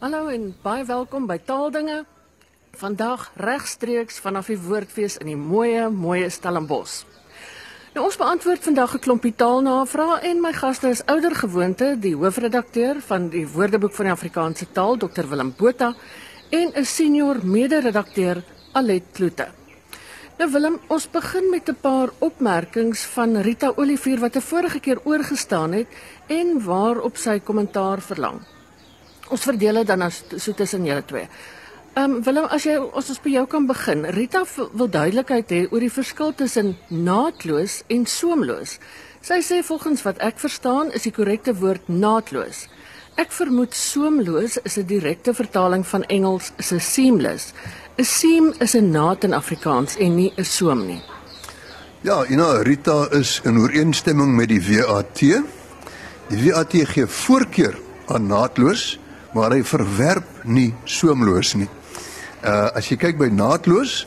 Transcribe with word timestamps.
Hallo 0.00 0.30
en 0.32 0.46
baie 0.64 0.80
welkom 0.88 1.26
by 1.28 1.34
Taaldinge. 1.44 2.06
Vandag 2.80 3.26
regstreeks 3.36 4.16
vanaf 4.24 4.46
die 4.48 4.56
Woordfees 4.56 5.18
in 5.20 5.28
die 5.28 5.36
mooi, 5.36 5.74
mooi 5.92 6.22
Stellenbosch. 6.32 7.02
Nou 7.92 8.06
ons 8.06 8.16
beantwoord 8.16 8.62
vandag 8.64 8.94
'n 8.96 9.02
klompie 9.04 9.34
taalnavrae 9.36 10.22
en 10.30 10.40
my 10.40 10.52
gaste 10.56 10.88
is 10.88 11.02
ouer 11.04 11.34
gewoonte 11.36 11.98
die 12.00 12.14
hoofredakteur 12.16 13.00
van 13.00 13.28
die 13.28 13.44
Woordeboek 13.44 13.92
van 13.92 14.04
die 14.06 14.12
Afrikaanse 14.12 14.66
taal 14.72 14.96
Dr 14.96 15.28
Willem 15.28 15.52
Botha 15.56 15.94
en 16.48 16.72
'n 16.74 16.84
senior 16.84 17.36
mede-redakteur 17.44 18.42
Alet 18.72 19.04
Kloete. 19.12 19.48
Nou 20.38 20.50
Willem, 20.50 20.78
ons 20.88 21.10
begin 21.10 21.50
met 21.50 21.68
'n 21.68 21.76
paar 21.80 22.08
opmerkings 22.18 23.04
van 23.04 23.36
Rita 23.36 23.72
Olivier 23.76 24.18
wat 24.18 24.36
'n 24.36 24.40
vorige 24.40 24.80
keer 24.80 24.98
oorgestaan 25.04 25.72
het 25.72 25.88
en 26.26 26.64
waarop 26.64 27.16
sy 27.16 27.38
kommentaar 27.38 28.00
verlang. 28.00 28.40
Ons 29.30 29.46
verdeel 29.46 29.80
dit 29.80 29.86
dan 29.86 30.02
as 30.02 30.22
so 30.36 30.52
tussen 30.52 30.84
julle 30.84 31.04
twee. 31.06 31.28
Ehm 31.94 32.16
um, 32.16 32.22
Willem, 32.22 32.46
as 32.54 32.64
jy 32.66 32.76
as 32.78 33.10
ons 33.10 33.22
by 33.22 33.30
jou 33.34 33.46
kan 33.50 33.66
begin. 33.66 34.04
Rita 34.14 34.44
wil 34.78 34.90
duidelikheid 34.90 35.50
hê 35.50 35.60
oor 35.70 35.82
die 35.82 35.90
verskil 35.90 36.34
tussen 36.38 36.76
naatloos 36.88 37.80
en 37.90 38.06
soemloos. 38.06 38.76
Sy 39.26 39.40
sê 39.42 39.58
volgens 39.66 40.02
wat 40.06 40.22
ek 40.22 40.38
verstaan 40.38 40.90
is 40.94 41.06
die 41.06 41.14
korrekte 41.14 41.54
woord 41.58 41.90
naatloos. 41.90 42.68
Ek 43.18 43.34
vermoed 43.34 43.74
soemloos 43.74 44.56
is 44.62 44.78
'n 44.78 44.86
direkte 44.86 45.34
vertaling 45.34 45.86
van 45.86 46.04
Engels 46.04 46.52
se 46.58 46.78
seamless. 46.78 47.52
'n 47.98 48.04
Seam 48.04 48.54
is 48.60 48.74
'n 48.74 48.90
naad 48.90 49.24
in 49.24 49.34
Afrikaans 49.34 49.96
en 49.96 50.14
nie 50.16 50.32
'n 50.36 50.44
soem 50.44 50.86
nie. 50.86 51.02
Ja, 52.02 52.24
Ina 52.24 52.62
Rita 52.62 53.08
is 53.10 53.40
in 53.44 53.58
ooreenstemming 53.58 54.36
met 54.36 54.48
die 54.48 54.62
WAT. 54.62 55.20
Die 56.28 56.52
WAT 56.52 56.72
gee 56.72 57.06
voorkeur 57.06 57.78
aan 58.06 58.26
naatloos 58.26 58.98
maar 59.34 59.54
hy 59.54 59.62
verwerp 59.64 60.44
nie 60.44 60.74
soemloos 60.84 61.54
nie. 61.54 61.68
Uh 62.42 62.70
as 62.76 62.88
jy 62.90 62.96
kyk 62.96 63.18
by 63.18 63.28
naadloos, 63.28 64.06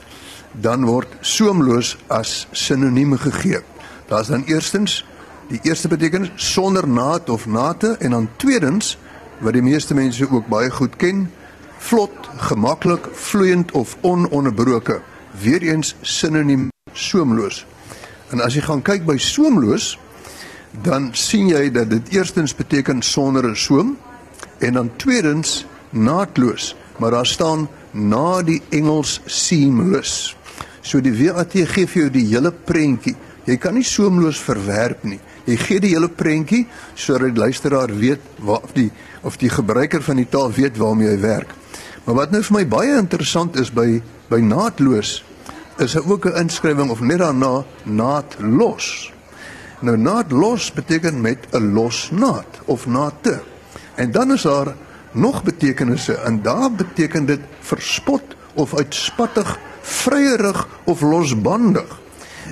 dan 0.53 0.85
word 0.85 1.09
soemloos 1.21 1.95
as 2.07 2.47
sinoniem 2.51 3.17
gegee. 3.17 3.61
Daar's 4.09 4.27
dan 4.27 4.43
eerstens 4.45 5.01
die 5.49 5.59
eerste 5.63 5.87
betekenis 5.87 6.31
sonder 6.35 6.87
naad 6.87 7.29
of 7.29 7.45
nate 7.45 7.95
en 7.99 8.11
dan 8.11 8.29
tweedens 8.37 8.97
wat 9.39 9.53
die 9.53 9.65
meeste 9.65 9.93
mense 9.93 10.29
ook 10.29 10.47
baie 10.47 10.69
goed 10.71 10.95
ken, 10.95 11.25
vlot, 11.77 12.29
gemaklik, 12.37 13.09
vloeiend 13.11 13.71
of 13.71 13.97
ononderbroke. 14.01 15.01
Weereens 15.41 15.95
sinoniem 16.01 16.69
soemloos. 16.93 17.65
En 18.31 18.41
as 18.41 18.55
jy 18.55 18.61
gaan 18.61 18.81
kyk 18.81 19.05
by 19.05 19.17
soemloos, 19.17 19.97
dan 20.81 21.11
sien 21.13 21.51
jy 21.51 21.67
dat 21.73 21.89
dit 21.89 22.13
eerstens 22.15 22.55
beteken 22.55 23.01
sonder 23.01 23.45
'n 23.49 23.55
soem 23.55 23.97
en 24.63 24.79
dan 24.79 24.91
tweedens 24.97 25.65
naatloos 25.91 26.73
maar 26.97 27.11
daar 27.11 27.27
staan 27.27 27.67
na 27.91 28.41
die 28.41 28.61
Engels 28.69 29.19
seamless 29.25 30.35
so 30.83 30.99
die 31.01 31.13
WAT 31.15 31.55
gee 31.55 31.87
vir 31.87 32.01
jou 32.03 32.09
die 32.11 32.25
hele 32.27 32.51
prentjie. 32.51 33.15
Jy 33.47 33.55
kan 33.59 33.75
nie 33.75 33.87
soemloos 33.87 34.39
verwerp 34.43 35.03
nie. 35.07 35.19
Jy 35.47 35.57
gee 35.59 35.83
die 35.83 35.93
hele 35.95 36.09
prentjie 36.11 36.65
sodat 36.95 37.33
die 37.33 37.41
luisteraar 37.41 37.91
weet 37.91 38.23
wat 38.43 38.67
of 38.67 38.75
die 38.75 38.89
of 39.23 39.39
die 39.39 39.51
gebruiker 39.51 40.03
van 40.03 40.19
die 40.19 40.27
taal 40.27 40.51
weet 40.51 40.79
waarmee 40.79 41.13
hy 41.13 41.19
werk. 41.23 41.55
Maar 42.03 42.17
wat 42.19 42.35
nou 42.35 42.43
vir 42.43 42.57
my 42.57 42.65
baie 42.67 42.97
interessant 42.99 43.59
is 43.59 43.71
by 43.71 44.01
by 44.29 44.41
naatloos 44.43 45.21
is 45.81 45.95
daar 45.95 46.05
ook 46.05 46.25
'n 46.25 46.37
inskrywing 46.43 46.91
of 46.91 47.01
net 47.01 47.19
daarna 47.19 47.63
naatlos 47.83 49.11
nou 49.81 49.97
naatlos 49.97 50.71
beteken 50.71 51.21
met 51.21 51.47
'n 51.51 51.73
los 51.73 52.11
naad 52.11 52.61
of 52.65 52.85
naate 52.85 53.41
En 53.95 54.11
dan 54.11 54.33
is 54.33 54.41
daar 54.41 54.75
nog 55.11 55.43
betekenisse 55.43 56.13
en 56.13 56.41
daar 56.41 56.71
beteken 56.71 57.25
dit 57.25 57.39
verspot 57.59 58.21
of 58.53 58.75
uitspattig, 58.75 59.59
vryerig 59.81 60.67
of 60.83 61.01
losbandig. 61.01 61.99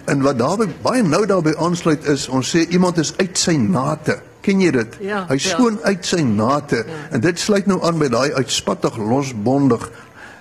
En 0.06 0.22
wat 0.22 0.38
daarby 0.40 0.68
baie 0.82 1.04
nou 1.04 1.26
daarbey 1.26 1.56
aansluit 1.58 2.06
is, 2.06 2.28
ons 2.28 2.56
sê 2.56 2.66
iemand 2.70 2.98
is 2.98 3.14
uit 3.18 3.38
sy 3.38 3.56
nate. 3.56 4.22
Ken 4.42 4.62
jy 4.62 4.72
dit? 4.74 4.96
Ja, 5.06 5.26
Hy 5.30 5.38
skoon 5.38 5.78
ja. 5.82 5.92
uit 5.92 6.06
sy 6.06 6.22
nate. 6.26 6.84
Ja. 6.88 7.02
En 7.12 7.22
dit 7.22 7.40
sluit 7.40 7.66
nou 7.70 7.78
aan 7.86 8.00
by 8.02 8.08
daai 8.10 8.34
uitspattig, 8.34 8.98
losbondig, 8.98 9.90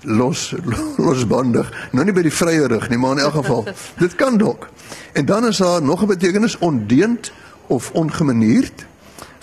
los 0.03 0.55
losbandig. 1.07 1.69
Nou 1.93 2.05
nie 2.05 2.15
by 2.17 2.25
die 2.25 2.33
vryerig 2.33 2.89
nie, 2.89 2.99
maar 2.99 3.19
in 3.19 3.25
elk 3.27 3.41
geval. 3.43 3.67
dit 4.05 4.15
kan 4.17 4.39
dalk. 4.41 4.71
En 5.13 5.29
dan 5.29 5.47
is 5.47 5.61
daar 5.61 5.83
nog 5.83 6.03
'n 6.03 6.07
betekenis 6.15 6.59
ondeend 6.59 7.33
of 7.67 7.91
ongemanierd 7.93 8.87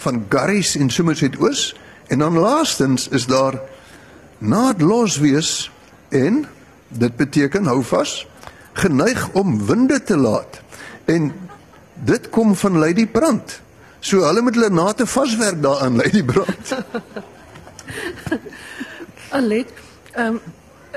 van 0.03 0.25
Garries 0.29 0.75
en 0.77 0.89
Somerset 0.93 1.37
Oos 1.41 1.75
en 2.07 2.19
dan 2.23 2.37
laastens 2.37 3.07
is 3.07 3.25
daar 3.27 3.59
naadlos 4.37 5.17
wees 5.17 5.71
en 6.09 6.45
dit 6.87 7.15
beteken 7.15 7.65
hou 7.65 7.81
vas 7.83 8.27
geneig 8.77 9.27
om 9.33 9.57
winde 9.65 9.99
te 10.03 10.17
laat 10.17 10.61
en 11.05 11.31
dit 12.05 12.29
kom 12.29 12.55
van 12.55 12.77
Lady 12.77 13.07
Brand 13.07 13.61
so 13.99 14.23
hulle 14.25 14.41
moet 14.41 14.55
hulle 14.55 14.69
nate 14.69 15.05
vaswerk 15.09 15.61
daaraan 15.61 15.97
Lady 15.97 16.23
Brand 16.23 16.75
Alet, 19.29 19.67
ehm 20.11 20.37
um, 20.37 20.41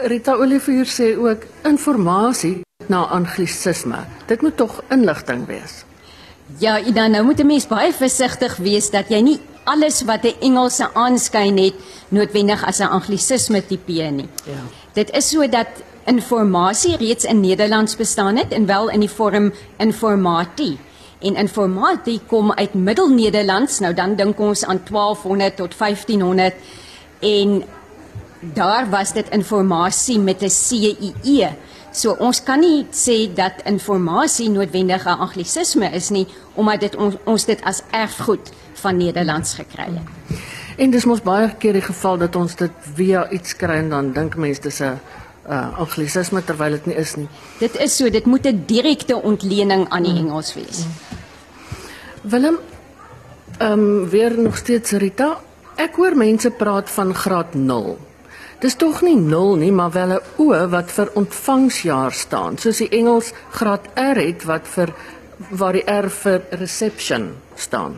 Rita 0.01 0.33
Olivier 0.35 0.87
sê 0.89 1.13
ook 1.19 1.43
informasie 1.69 2.61
na 2.87 3.05
anglisisme. 3.13 3.99
Dit 4.27 4.41
moet 4.41 4.57
tog 4.57 4.83
inligting 4.89 5.47
wees. 5.47 5.85
Ja, 6.59 6.81
Ida, 6.81 7.07
nou 7.07 7.25
moet 7.25 7.41
'n 7.41 7.47
mens 7.47 7.67
baie 7.67 7.93
versigtig 7.93 8.57
wees 8.57 8.91
dat 8.91 9.09
jy 9.09 9.21
nie 9.21 9.41
alles 9.65 10.03
wat 10.03 10.25
'n 10.25 10.35
Engelse 10.41 10.95
aanskyn 10.95 11.57
het 11.59 11.75
noodwendig 12.09 12.65
as 12.65 12.79
'n 12.79 12.91
anglisisme 12.91 13.67
tipeer 13.67 14.13
nie. 14.13 14.29
Ja. 14.45 14.63
Dit 14.93 15.11
is 15.11 15.29
sodat 15.29 15.67
informasie 16.05 16.97
reeds 16.97 17.25
in 17.25 17.41
Nederlands 17.41 17.97
bestaan 17.97 18.37
het 18.37 18.53
en 18.53 18.67
wel 18.67 18.91
in 18.91 19.01
die 19.01 19.11
vorm 19.11 19.53
informatie. 19.77 20.79
En 21.21 21.37
informatie 21.37 22.21
kom 22.27 22.53
uit 22.53 22.75
Middelnederlands. 22.75 23.79
Nou 23.79 23.95
dan 23.95 24.15
dink 24.17 24.39
ons 24.39 24.65
aan 24.65 24.81
1200 24.85 25.57
tot 25.57 25.75
1500 25.79 26.55
en 27.21 27.65
daar 28.41 28.91
was 28.91 29.13
dit 29.13 29.29
informasie 29.29 30.19
met 30.19 30.43
'n 30.43 30.49
C 30.49 30.71
I 30.73 31.13
E. 31.23 31.49
So 31.93 32.15
ons 32.23 32.39
kan 32.47 32.61
nie 32.63 32.87
sê 32.95 33.27
dat 33.35 33.63
inligting 33.67 34.55
noodwendig 34.55 35.07
'n 35.07 35.19
anglisisme 35.27 35.91
is 35.93 36.11
nie 36.11 36.27
omdat 36.55 36.81
dit 36.81 36.97
ons, 36.97 37.15
ons 37.25 37.45
dit 37.45 37.61
as 37.65 37.83
erfgoed 37.91 38.53
van 38.75 38.97
Nederlands 38.97 39.55
gekry 39.55 39.89
het. 39.99 40.39
En 40.77 40.91
dis 40.91 41.05
mos 41.05 41.23
baie 41.23 41.51
keer 41.59 41.73
die 41.73 41.83
geval 41.85 42.19
dat 42.19 42.37
ons 42.37 42.55
dit 42.55 42.71
via 42.95 43.31
iets 43.31 43.57
kry 43.57 43.83
en 43.83 43.91
dan 43.91 44.13
dink 44.13 44.37
mense 44.37 44.61
dis 44.61 44.81
'n 44.81 44.99
uh, 45.49 45.79
anglisisme 45.79 46.45
terwyl 46.45 46.71
dit 46.71 46.87
nie 46.87 46.97
is 46.97 47.17
nie. 47.17 47.29
Dit 47.59 47.77
is 47.77 47.97
so, 47.97 48.11
dit 48.11 48.27
moet 48.27 48.47
'n 48.47 48.65
direkte 48.67 49.23
ontlening 49.23 49.89
aan 49.89 50.03
die 50.03 50.17
Engels 50.17 50.55
wees. 50.55 50.87
Willem, 52.23 52.59
ehm 53.59 53.73
um, 53.73 54.09
weer 54.09 54.39
nog 54.39 54.57
steeds 54.57 54.91
Rita. 54.91 55.41
Ek 55.77 55.97
hoor 55.97 56.17
mense 56.17 56.51
praat 56.51 56.91
van 56.91 57.15
graad 57.15 57.55
0. 57.55 57.99
Dis 58.61 58.77
tog 58.77 59.01
nie 59.01 59.17
0 59.17 59.57
nie, 59.57 59.73
maar 59.73 59.91
wel 59.91 60.11
'n 60.13 60.23
O 60.37 60.69
wat 60.69 60.91
vir 60.93 61.09
ontvangsjaar 61.15 62.13
staan, 62.13 62.59
soos 62.59 62.77
die 62.77 62.89
Engels 62.89 63.33
graad 63.51 63.89
R 63.95 64.19
het 64.21 64.45
wat 64.45 64.69
vir 64.69 64.93
waar 65.49 65.73
die 65.73 65.91
R 65.91 66.11
vir 66.11 66.43
reception 66.51 67.37
staan. 67.55 67.95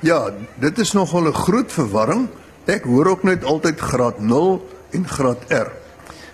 Ja, 0.00 0.30
dit 0.54 0.78
is 0.78 0.92
nogal 0.92 1.28
'n 1.28 1.34
groot 1.34 1.72
verwarring. 1.72 2.28
Ek 2.64 2.84
hoor 2.84 3.06
ook 3.06 3.22
net 3.22 3.44
altyd 3.44 3.80
graad 3.80 4.18
0 4.20 4.68
en 4.90 5.08
graad 5.08 5.44
R. 5.48 5.70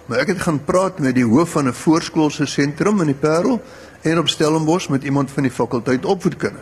Maar 0.06 0.18
ek 0.18 0.28
het 0.28 0.40
gaan 0.40 0.64
praat 0.64 0.98
met 0.98 1.14
die 1.14 1.26
hoof 1.26 1.50
van 1.50 1.66
'n 1.66 1.72
voorskoolse 1.72 2.46
sentrum 2.46 3.00
in 3.00 3.06
die 3.06 3.20
Parel 3.20 3.62
en 4.02 4.18
op 4.18 4.28
Stellenbosch 4.28 4.88
met 4.88 5.04
iemand 5.04 5.30
van 5.30 5.42
die 5.42 5.52
fakulteit 5.52 6.04
opvoedkunde. 6.04 6.60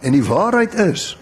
En 0.00 0.12
die 0.12 0.24
waarheid 0.24 0.74
is 0.74 1.18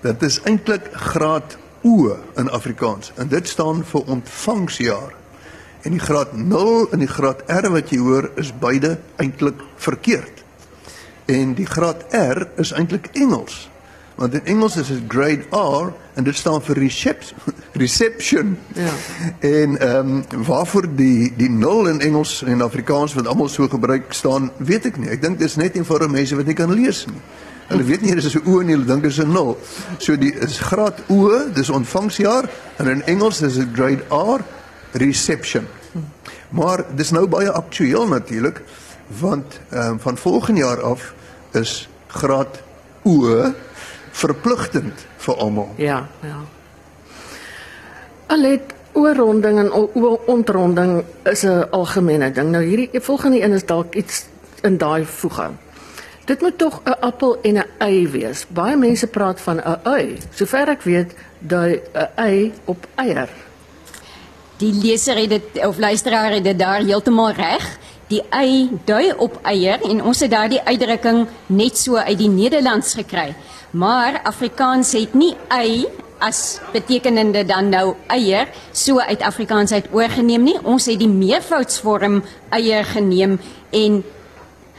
dat 0.00 0.20
dit 0.20 0.40
eintlik 0.44 0.88
graad 0.92 1.56
O 1.82 2.16
in 2.36 2.50
Afrikaans 2.50 3.12
en 3.16 3.28
dit 3.28 3.48
staan 3.48 3.84
vir 3.84 4.04
ontvangsjaar. 4.04 5.14
En 5.82 5.90
die 5.96 6.00
graad 6.00 6.36
0 6.36 6.90
en 6.92 6.98
die 6.98 7.08
graad 7.08 7.42
R 7.48 7.70
wat 7.72 7.90
jy 7.90 7.98
hoor 7.98 8.30
is 8.36 8.52
beide 8.52 8.98
eintlik 9.16 9.62
verkeerd. 9.76 10.44
En 11.24 11.54
die 11.54 11.66
graad 11.66 12.04
R 12.12 12.48
is 12.60 12.72
eintlik 12.76 13.08
Engels. 13.12 13.70
Want 14.20 14.34
in 14.34 14.44
Engels 14.44 14.76
is 14.76 14.86
dit 14.92 15.02
grade 15.08 15.46
R 15.56 15.92
en 16.14 16.24
dit 16.24 16.36
staan 16.36 16.60
vir 16.62 16.76
reception. 16.76 17.38
reception. 17.84 18.58
Ja. 18.74 18.92
En 19.38 19.78
ehm 19.80 20.16
um, 20.30 20.44
waarvoor 20.44 20.88
die 20.94 21.32
die 21.36 21.50
0 21.50 21.88
in 21.88 22.00
Engels 22.00 22.42
en 22.42 22.60
Afrikaans 22.60 23.14
wat 23.14 23.26
almal 23.26 23.48
so 23.48 23.68
gebruik 23.68 24.12
staan, 24.12 24.50
weet 24.56 24.84
ek 24.84 24.98
nie. 25.00 25.08
Ek 25.08 25.22
dink 25.22 25.38
dis 25.38 25.56
net 25.56 25.74
eenvoudig 25.74 26.10
mense 26.10 26.36
wat 26.36 26.46
nie 26.46 26.54
kan 26.58 26.72
lees 26.72 27.06
nie. 27.08 27.22
Hulle 27.70 27.86
weet 27.86 28.02
nie 28.02 28.14
dis 28.18 28.34
'n 28.34 28.46
O 28.46 28.60
nie, 28.62 28.74
hulle 28.74 28.86
dink 28.86 29.02
dis 29.02 29.20
'n 29.20 29.30
0. 29.32 29.58
So 29.98 30.16
die 30.16 30.34
is 30.34 30.58
graad 30.58 31.02
O, 31.08 31.48
dis 31.54 31.70
ontvangsjaar 31.70 32.48
en 32.76 32.88
in 32.88 33.02
Engels 33.02 33.42
is 33.42 33.54
dit 33.54 33.68
grade 33.72 34.02
R 34.10 34.42
reception. 34.92 35.66
Maar 36.50 36.84
dis 36.94 37.10
nou 37.10 37.26
baie 37.26 37.50
aktueel 37.50 38.06
natuurlik 38.06 38.62
want 39.20 39.60
ehm 39.70 39.90
um, 39.90 40.00
van 40.00 40.16
volgende 40.16 40.60
jaar 40.60 40.82
af 40.82 41.14
is 41.52 41.88
graad 42.06 42.62
O 43.02 43.52
verpligtend 44.10 45.06
vir 45.16 45.36
almal. 45.36 45.68
Ja, 45.76 46.08
ja. 46.22 46.42
Alet 48.26 48.74
oorronding 48.92 49.58
en 49.58 49.72
ontronding 50.26 51.04
is 51.22 51.42
'n 51.42 51.70
algemene 51.70 52.32
ding. 52.32 52.50
Nou 52.50 52.64
hierdie 52.64 53.00
volgende 53.00 53.42
een 53.42 53.52
is 53.52 53.66
dalk 53.66 53.94
iets 53.94 54.26
in 54.62 54.76
daai 54.76 55.04
voege. 55.06 55.50
Dit 56.30 56.40
moet 56.40 56.58
tog 56.58 56.80
'n 56.84 57.00
appel 57.00 57.38
en 57.42 57.56
'n 57.58 57.64
ei 57.78 58.08
wees. 58.08 58.46
Baie 58.48 58.76
mense 58.76 59.06
praat 59.06 59.40
van 59.40 59.56
'n 59.56 59.78
ui. 59.84 60.18
Sover 60.34 60.68
ek 60.68 60.82
weet, 60.82 61.10
dui 61.38 61.82
'n 61.94 62.08
ei 62.14 62.52
op 62.64 62.86
eier. 62.94 63.28
Die 64.56 64.72
leser 64.72 65.16
het 65.16 65.28
dit 65.28 65.66
of 65.66 65.78
luisteraar 65.78 66.32
het 66.32 66.44
dit 66.44 66.58
daar 66.58 66.80
heeltemal 66.80 67.32
reg. 67.32 67.78
Die 68.06 68.22
ei 68.30 68.70
dui 68.84 69.12
op 69.16 69.38
eier 69.42 69.80
en 69.82 70.02
ons 70.02 70.20
het 70.20 70.30
daardie 70.30 70.62
uitdrukking 70.64 71.26
net 71.46 71.78
so 71.78 71.96
uit 71.96 72.18
die 72.18 72.28
Nederlands 72.28 72.94
gekry. 72.94 73.34
Maar 73.70 74.20
Afrikaans 74.22 74.92
het 74.92 75.14
nie 75.14 75.36
ei 75.48 75.86
as 76.18 76.60
betekenende 76.72 77.44
dan 77.44 77.68
nou 77.68 77.94
eier 78.06 78.48
so 78.72 78.98
uit 78.98 79.20
Afrikaans 79.20 79.72
uit 79.72 79.86
oorgeneem 79.92 80.42
nie. 80.42 80.58
Ons 80.62 80.86
het 80.86 80.98
die 80.98 81.08
meervoudsvorm 81.08 82.22
eier 82.48 82.84
geneem 82.84 83.40
en 83.70 84.04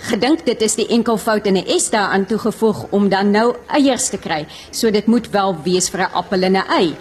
gedink 0.01 0.45
dit 0.45 0.61
is 0.61 0.75
die 0.75 0.87
enkelvoud 0.87 1.45
en 1.45 1.57
'n 1.57 1.79
s 1.79 1.89
daaraan 1.89 2.25
toegevoeg 2.25 2.85
om 2.89 3.09
dan 3.09 3.31
nou 3.31 3.55
eiers 3.67 4.09
te 4.09 4.17
kry. 4.17 4.47
So 4.71 4.91
dit 4.91 5.05
moet 5.05 5.29
wel 5.29 5.55
wees 5.63 5.89
vir 5.89 6.01
'n 6.01 6.13
appel 6.13 6.41
en 6.41 6.57
'n 6.57 6.67
ei. 6.67 6.95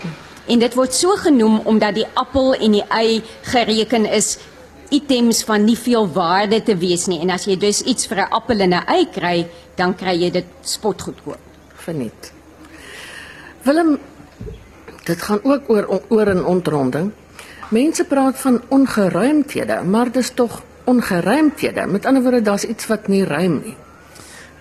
En 0.46 0.58
dit 0.58 0.74
word 0.74 0.94
so 0.94 1.08
genoem 1.08 1.60
omdat 1.64 1.94
die 1.94 2.06
appel 2.14 2.54
en 2.54 2.70
die 2.70 2.84
ei 2.88 3.22
gereken 3.42 4.06
is 4.06 4.38
items 4.90 5.44
van 5.44 5.64
nie 5.64 5.78
veel 5.78 6.08
waarde 6.12 6.62
te 6.62 6.76
wees 6.76 7.06
nie. 7.06 7.20
En 7.20 7.30
as 7.30 7.44
jy 7.44 7.56
dus 7.56 7.82
iets 7.82 8.06
vir 8.06 8.18
'n 8.18 8.30
appel 8.30 8.60
en 8.60 8.74
'n 8.74 8.86
ei 8.86 9.06
kry, 9.10 9.46
dan 9.76 9.94
kry 9.94 10.22
jy 10.22 10.30
dit 10.30 10.46
spotgoedkoop. 10.62 11.38
verniet. 11.80 12.32
Willem, 13.62 13.98
dit 15.04 15.22
gaan 15.22 15.40
ook 15.42 15.62
oor 15.68 16.02
oor 16.08 16.28
'n 16.34 16.44
ontronding. 16.44 17.12
Mense 17.68 18.04
praat 18.04 18.40
van 18.40 18.62
ongeruimthede, 18.68 19.82
maar 19.82 20.12
dis 20.12 20.30
tog 20.34 20.62
ongeruimthede. 20.90 21.86
Met 21.86 22.06
ander 22.06 22.22
woorde, 22.22 22.42
daar's 22.42 22.66
iets 22.66 22.86
wat 22.90 23.08
nie 23.08 23.24
ruim 23.24 23.60
nie. 23.64 23.76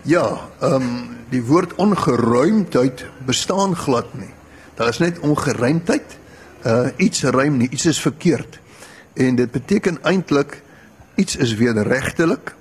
Ja, 0.08 0.28
ehm 0.60 0.74
um, 0.74 1.18
die 1.30 1.44
woord 1.46 1.76
ongeruimdheid 1.76 3.06
bestaan 3.26 3.76
glad 3.76 4.14
nie. 4.18 4.32
Daar 4.74 4.88
is 4.90 4.98
net 4.98 5.20
ongeruimdheid. 5.20 6.18
Uh 6.66 6.88
iets 6.98 7.24
ruim 7.24 7.58
nie, 7.58 7.70
iets 7.70 7.86
is 7.86 8.02
verkeerd. 8.02 8.60
En 9.14 9.36
dit 9.36 9.52
beteken 9.52 10.00
eintlik 10.04 10.62
iets 11.16 11.36
is 11.36 11.54
wederregtelik 11.56 12.56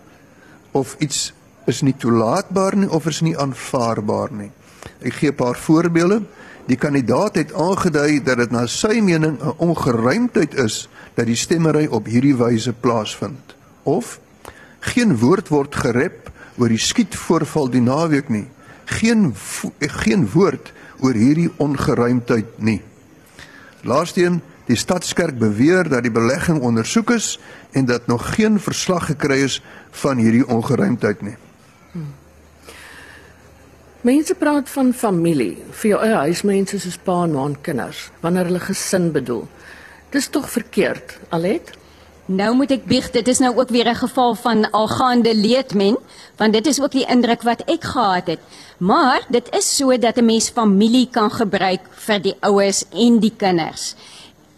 of 0.71 0.97
iets 0.99 1.33
is 1.67 1.81
nie 1.81 1.95
toelaatbaar 1.97 2.77
nie 2.77 2.91
of 2.91 3.07
is 3.07 3.21
nie 3.21 3.37
aanvaarbaar 3.39 4.33
nie. 4.33 4.51
Ek 5.01 5.21
gee 5.21 5.31
'n 5.31 5.35
paar 5.35 5.57
voorbeelde. 5.57 6.23
Die 6.67 6.77
kandidaat 6.77 7.35
het 7.35 7.53
aangedui 7.53 8.23
dat 8.23 8.37
dit 8.37 8.51
na 8.51 8.67
sy 8.67 9.01
mening 9.01 9.39
'n 9.41 9.55
ongeruimdheid 9.57 10.55
is 10.55 10.89
dat 11.15 11.27
die 11.27 11.37
stemmery 11.37 11.87
op 11.87 12.07
hierdie 12.07 12.37
wyse 12.37 12.73
plaasvind. 12.73 13.58
Of 13.89 14.19
geen 14.93 15.17
woord 15.23 15.49
word 15.49 15.79
gerep 15.81 16.29
oor 16.59 16.69
die 16.69 16.83
skietvoorval 16.83 17.71
die 17.73 17.83
naweek 17.85 18.29
nie. 18.33 18.47
Geen 18.99 19.33
geen 20.03 20.29
woord 20.35 20.73
oor 21.01 21.17
hierdie 21.17 21.51
ongeruimdheid 21.63 22.59
nie. 22.61 22.81
Laarsteen, 23.87 24.41
die 24.69 24.77
stadskerk 24.77 25.39
beweer 25.41 25.89
dat 25.89 26.05
die 26.05 26.13
belegging 26.13 26.61
ondersoek 26.61 27.15
is 27.17 27.37
en 27.73 27.87
dat 27.89 28.07
nog 28.11 28.35
geen 28.35 28.59
verslag 28.61 29.09
gekry 29.13 29.41
is 29.47 29.61
van 30.03 30.21
hierdie 30.21 30.45
ongeruimdheid 30.45 31.23
nie. 31.25 31.37
Mense 34.07 34.35
praat 34.39 34.69
van 34.71 34.93
familie, 34.95 35.57
vir 35.81 35.91
jou 35.91 36.01
eie 36.05 36.19
huismense 36.29 36.79
soos 36.81 36.99
pa 37.03 37.23
en 37.27 37.33
ma 37.35 37.47
en 37.49 37.57
kinders, 37.67 38.05
wanneer 38.23 38.47
hulle 38.47 38.61
gesin 38.63 39.09
bedoel. 39.13 39.43
Dis 40.15 40.29
tog 40.33 40.47
verkeerd, 40.53 41.17
Alet? 41.35 41.73
Nou 42.29 42.51
moet 42.53 42.75
ek 42.75 42.83
bieg, 42.85 43.07
dit 43.09 43.29
is 43.33 43.39
nou 43.41 43.55
ook 43.57 43.71
weer 43.73 43.89
'n 43.89 44.05
geval 44.05 44.35
van 44.35 44.71
algaande 44.71 45.35
leedmen, 45.35 45.97
want 46.37 46.53
dit 46.53 46.67
is 46.67 46.81
ook 46.81 46.93
die 46.93 47.07
indruk 47.09 47.43
wat 47.43 47.63
ek 47.65 47.85
gehad 47.85 48.27
het. 48.27 48.39
Maar 48.79 49.25
dit 49.29 49.49
is 49.57 49.77
so 49.77 49.99
dat 49.99 50.17
'n 50.17 50.25
mens 50.25 50.49
familie 50.49 51.09
kan 51.11 51.31
gebruik 51.31 51.81
vir 51.91 52.23
die 52.23 52.37
ouers 52.41 52.85
en 52.93 53.19
die 53.19 53.33
kinders. 53.37 53.95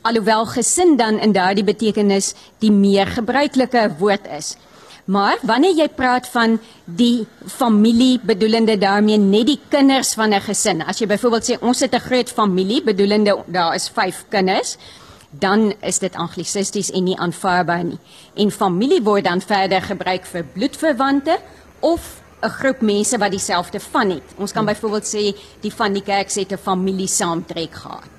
Alhoewel 0.02 0.46
gesin 0.46 0.96
dan 0.96 1.18
in 1.18 1.32
daardie 1.32 1.64
betekenis 1.64 2.34
die 2.58 2.72
meer 2.72 3.06
gebruikelike 3.06 3.94
woord 3.98 4.26
is. 4.38 4.56
Maar 5.04 5.38
wanneer 5.42 5.74
jy 5.74 5.88
praat 5.88 6.28
van 6.28 6.60
die 6.84 7.26
familie 7.46 8.20
bedoelende 8.22 8.78
daarmee 8.78 9.18
net 9.18 9.46
die 9.46 9.60
kinders 9.68 10.14
van 10.14 10.34
'n 10.34 10.40
gesin. 10.40 10.82
As 10.82 10.98
jy 10.98 11.06
byvoorbeeld 11.06 11.50
sê 11.50 11.62
ons 11.62 11.80
het 11.80 11.94
'n 11.94 12.00
groot 12.00 12.30
familie 12.30 12.82
bedoelende 12.82 13.42
daar 13.46 13.74
is 13.74 13.88
5 13.88 14.24
kinders, 14.28 14.76
dan 15.30 15.74
is 15.80 15.98
dit 15.98 16.14
anglisisties 16.14 16.90
en 16.90 17.04
nie 17.04 17.18
aanvaarbaar 17.18 17.84
nie. 17.84 17.98
En 18.34 18.50
familie 18.50 19.02
word 19.02 19.24
dan 19.24 19.40
verder 19.40 19.82
gebruik 19.82 20.26
vir 20.26 20.44
bloedverwante 20.44 21.38
of 21.80 22.22
'n 22.42 22.48
groep 22.48 22.80
mense 22.80 23.18
wat 23.18 23.30
dieselfde 23.30 23.80
van 23.80 24.10
het. 24.10 24.22
Ons 24.36 24.52
kan 24.52 24.64
byvoorbeeld 24.64 25.06
sê 25.06 25.36
die 25.60 25.74
van 25.74 25.92
die 25.92 26.02
kerk 26.02 26.32
het 26.32 26.52
'n 26.52 26.56
familie 26.56 27.06
saamtrek 27.06 27.74
gehad. 27.74 28.10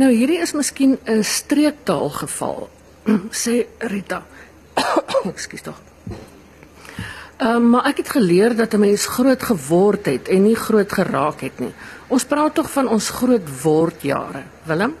Nou 0.00 0.12
hierdie 0.12 0.38
is 0.40 0.52
miskien 0.52 0.98
'n 1.04 1.24
streektaalgeval, 1.24 2.68
sê 3.42 3.66
Rita. 3.78 4.22
Ekskuus 5.32 5.62
tog. 5.62 5.80
Ehm 7.36 7.56
um, 7.56 7.68
maar 7.70 7.84
ek 7.84 7.96
het 7.96 8.08
geleer 8.08 8.56
dat 8.56 8.72
'n 8.72 8.80
mens 8.80 9.06
groot 9.06 9.42
geword 9.42 10.06
het 10.06 10.28
en 10.28 10.42
nie 10.42 10.56
groot 10.56 10.92
geraak 10.92 11.40
het 11.40 11.58
nie. 11.58 11.72
Ons 12.10 12.24
praat 12.26 12.56
tog 12.58 12.66
van 12.72 12.88
ons 12.90 13.08
groot 13.20 13.50
wordjare, 13.62 14.40
Willem? 14.66 14.96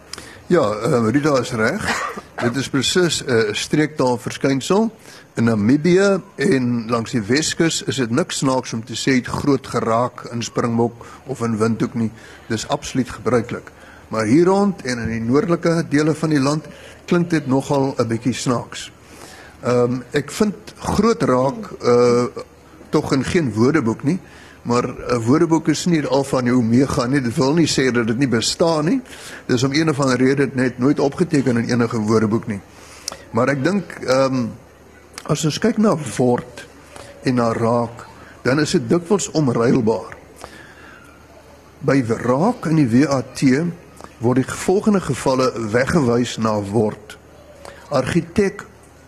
Ja, 0.46 0.62
uh, 0.62 1.08
Rita 1.10 1.32
is 1.40 1.50
reg. 1.58 1.82
Dit 2.44 2.56
is 2.62 2.68
presies 2.70 3.18
'n 3.24 3.30
uh, 3.30 3.54
streektaal 3.54 4.14
verskynsel. 4.18 4.92
In 5.34 5.44
Namibië 5.44 6.20
en 6.36 6.86
langs 6.86 7.10
die 7.10 7.22
Weskus 7.22 7.82
is 7.82 7.96
dit 7.96 8.10
niks 8.10 8.38
snaaks 8.38 8.72
om 8.72 8.84
te 8.84 8.94
sê 8.94 9.18
het 9.18 9.26
groot 9.26 9.66
geraak 9.66 10.22
in 10.30 10.42
Springbok 10.42 11.06
of 11.26 11.42
in 11.42 11.58
Windhoek 11.58 11.94
nie. 11.94 12.12
Dis 12.46 12.68
absoluut 12.68 13.10
gebruiklik. 13.10 13.72
Maar 14.08 14.24
hier 14.24 14.44
rond 14.46 14.82
en 14.82 14.98
in 14.98 15.10
die 15.10 15.30
noordelike 15.32 15.84
dele 15.90 16.14
van 16.14 16.30
die 16.30 16.40
land 16.40 16.66
klink 17.06 17.30
dit 17.30 17.46
nogal 17.46 17.94
'n 17.98 18.06
bietjie 18.06 18.34
snaaks. 18.34 18.92
Ehm 19.62 19.98
um, 19.98 20.02
ek 20.12 20.30
vind 20.30 20.54
groot 20.78 21.22
raak 21.22 21.74
uh 21.82 22.26
tog 22.90 23.12
in 23.12 23.24
geen 23.24 23.52
woordeboek 23.52 24.02
nie, 24.02 24.20
maar 24.62 24.84
'n 24.88 25.20
woordeboek 25.24 25.68
is 25.68 25.86
nie 25.86 26.06
alfa 26.06 26.38
en 26.38 26.52
omega 26.52 27.06
nie. 27.06 27.20
Dit 27.20 27.36
wil 27.36 27.54
nie 27.54 27.68
sê 27.68 27.92
dat 27.92 28.06
dit 28.06 28.18
nie 28.18 28.28
bestaan 28.28 28.84
nie. 28.84 29.00
Dis 29.46 29.62
om 29.62 29.72
een 29.72 29.88
of 29.88 30.00
ander 30.00 30.16
rede 30.16 30.36
dit 30.36 30.54
net 30.54 30.78
nooit 30.78 31.00
opgeteken 31.00 31.56
in 31.56 31.68
enige 31.68 31.98
woordeboek 31.98 32.46
nie. 32.46 32.60
Maar 33.30 33.48
ek 33.48 33.64
dink 33.64 33.84
ehm 34.06 34.34
um, 34.34 34.50
as 35.24 35.44
ons 35.44 35.58
kyk 35.58 35.78
na 35.78 35.96
word 36.16 36.66
en 37.22 37.34
na 37.34 37.52
raak, 37.52 38.06
dan 38.42 38.60
is 38.60 38.70
dit 38.70 38.88
dikwels 38.88 39.30
omruilbaar. 39.30 40.16
By 41.80 42.02
raak 42.08 42.66
in 42.66 42.76
die 42.76 43.06
WAT 43.06 43.42
word 44.20 44.36
die 44.36 44.44
volgende 44.64 45.00
gevalle 45.00 45.52
weggewys 45.72 46.36
na 46.38 46.58
word. 46.60 47.16
Argitek 47.90 48.66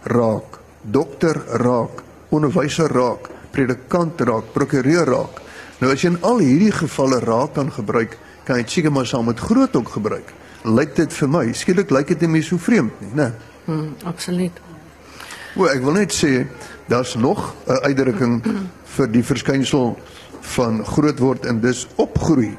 raak, 0.08 0.58
dokter 0.82 1.36
raak, 1.60 2.02
onderwyser 2.30 2.88
raak, 2.92 3.28
predikant 3.52 4.20
raak, 4.20 4.52
prokureur 4.52 5.06
raak. 5.06 5.41
Nou 5.82 5.90
as 5.90 6.04
jy 6.04 6.12
in 6.12 6.20
al 6.22 6.38
hierdie 6.38 6.70
gevalle 6.70 7.16
raak 7.24 7.56
kan 7.56 7.70
gebruik, 7.74 8.12
kan 8.46 8.60
jy 8.60 8.66
seker 8.70 8.92
maar 8.94 9.06
saam 9.10 9.26
met 9.26 9.40
groot 9.42 9.74
ook 9.74 9.88
gebruik. 9.96 10.28
Lyk 10.62 10.92
dit 10.94 11.14
vir 11.16 11.30
my, 11.34 11.42
skielik 11.58 11.90
lyk 11.90 12.12
dit 12.12 12.20
nie 12.22 12.36
meer 12.36 12.44
so 12.46 12.62
vreemd 12.62 13.00
nie, 13.02 13.10
né? 13.18 13.32
Hmm, 13.66 13.88
absoluut. 14.06 14.60
O, 15.58 15.66
ek 15.66 15.82
wil 15.82 15.98
net 15.98 16.14
sê 16.14 16.46
daar's 16.86 17.16
nog 17.18 17.50
'n 17.66 17.82
uitdrukking 17.82 18.34
vir 18.94 19.10
die 19.10 19.24
verskynsel 19.26 19.98
van 20.54 20.84
groot 20.86 21.18
word 21.18 21.46
en 21.46 21.58
dis 21.60 21.86
opgroei. 21.96 22.54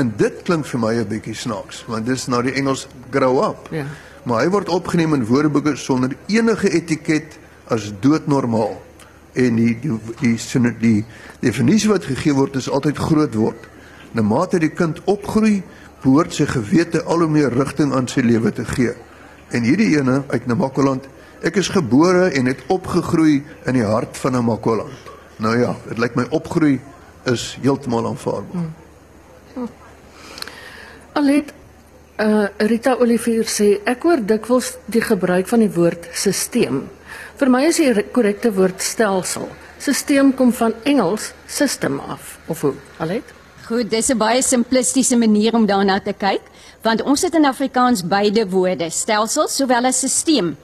En 0.00 0.14
dit 0.16 0.42
klink 0.42 0.64
vir 0.64 0.80
my 0.80 0.94
'n 0.94 1.08
bietjie 1.08 1.34
snaaks, 1.34 1.84
want 1.86 2.06
dis 2.06 2.26
na 2.28 2.40
die 2.40 2.54
Engels 2.56 2.86
grow 3.10 3.44
up. 3.44 3.68
Ja. 3.70 3.84
Maar 4.24 4.44
hy 4.44 4.48
word 4.48 4.68
opgeneem 4.68 5.14
in 5.14 5.26
woordeboeke 5.26 5.76
sonder 5.76 6.16
enige 6.26 6.70
etiket 6.70 7.38
as 7.68 7.92
doodnormaal. 8.00 8.80
En 9.34 9.56
die 9.56 9.76
die 9.80 9.98
die 10.20 10.36
die, 10.36 10.72
die 10.80 11.04
definisie 11.40 11.90
wat 11.90 12.04
gegee 12.04 12.34
word 12.36 12.56
is 12.56 12.68
altyd 12.70 12.98
groot 12.98 13.34
word. 13.34 13.68
Na 14.12 14.22
mate 14.22 14.58
die 14.60 14.72
kind 14.72 15.00
opgroei, 15.08 15.62
behoort 16.02 16.34
sy 16.34 16.46
gewete 16.50 17.02
al 17.04 17.24
hoe 17.24 17.30
meer 17.30 17.54
rigting 17.54 17.94
aan 17.94 18.08
sy 18.08 18.20
lewe 18.20 18.52
te 18.52 18.64
gee. 18.64 18.92
En 19.52 19.64
hierdie 19.64 19.94
ene 19.96 20.22
uit 20.28 20.46
Namakoland, 20.46 21.06
ek 21.42 21.56
is 21.62 21.70
gebore 21.72 22.28
en 22.36 22.50
het 22.50 22.62
opgegroei 22.72 23.42
in 23.66 23.78
die 23.78 23.86
hart 23.86 24.16
van 24.20 24.36
Namakoland. 24.36 25.10
Nou 25.42 25.56
ja, 25.58 25.72
dit 25.88 25.98
lyk 25.98 26.16
my 26.18 26.26
opgroei 26.30 26.76
is 27.30 27.56
heeltemal 27.62 28.06
aanvaarbaar. 28.12 28.70
Hmm. 29.54 29.68
Alet 31.12 31.52
uh 32.22 32.46
Rita 32.58 32.94
Olivier 33.00 33.48
sê 33.48 33.74
ek 33.88 34.04
hoor 34.06 34.20
dikwels 34.24 34.76
die 34.92 35.02
gebruik 35.04 35.48
van 35.50 35.64
die 35.64 35.72
woord 35.72 36.08
stelsel. 36.12 36.84
Vir 37.42 37.50
my 37.50 37.64
is 37.66 37.80
die 37.80 38.02
korrekte 38.14 38.52
woord 38.54 38.78
stelsel. 38.86 39.48
Stelsel 39.82 40.28
kom 40.38 40.52
van 40.54 40.76
Engels 40.86 41.32
system 41.50 41.96
af 41.98 42.36
of 42.46 42.60
hoe? 42.62 42.76
Alet? 43.02 43.32
Goed, 43.66 43.90
dis 43.90 44.10
'n 44.14 44.18
baie 44.18 44.42
simplistiese 44.42 45.16
manier 45.16 45.52
om 45.54 45.66
daarna 45.66 45.98
te 45.98 46.12
kyk, 46.12 46.42
want 46.82 47.02
ons 47.02 47.22
het 47.22 47.34
in 47.34 47.44
Afrikaans 47.44 48.06
beide 48.06 48.46
woorde, 48.48 48.90
stelsel 48.90 49.48
sowel 49.48 49.86
as 49.86 50.00
stelsel. 50.00 50.56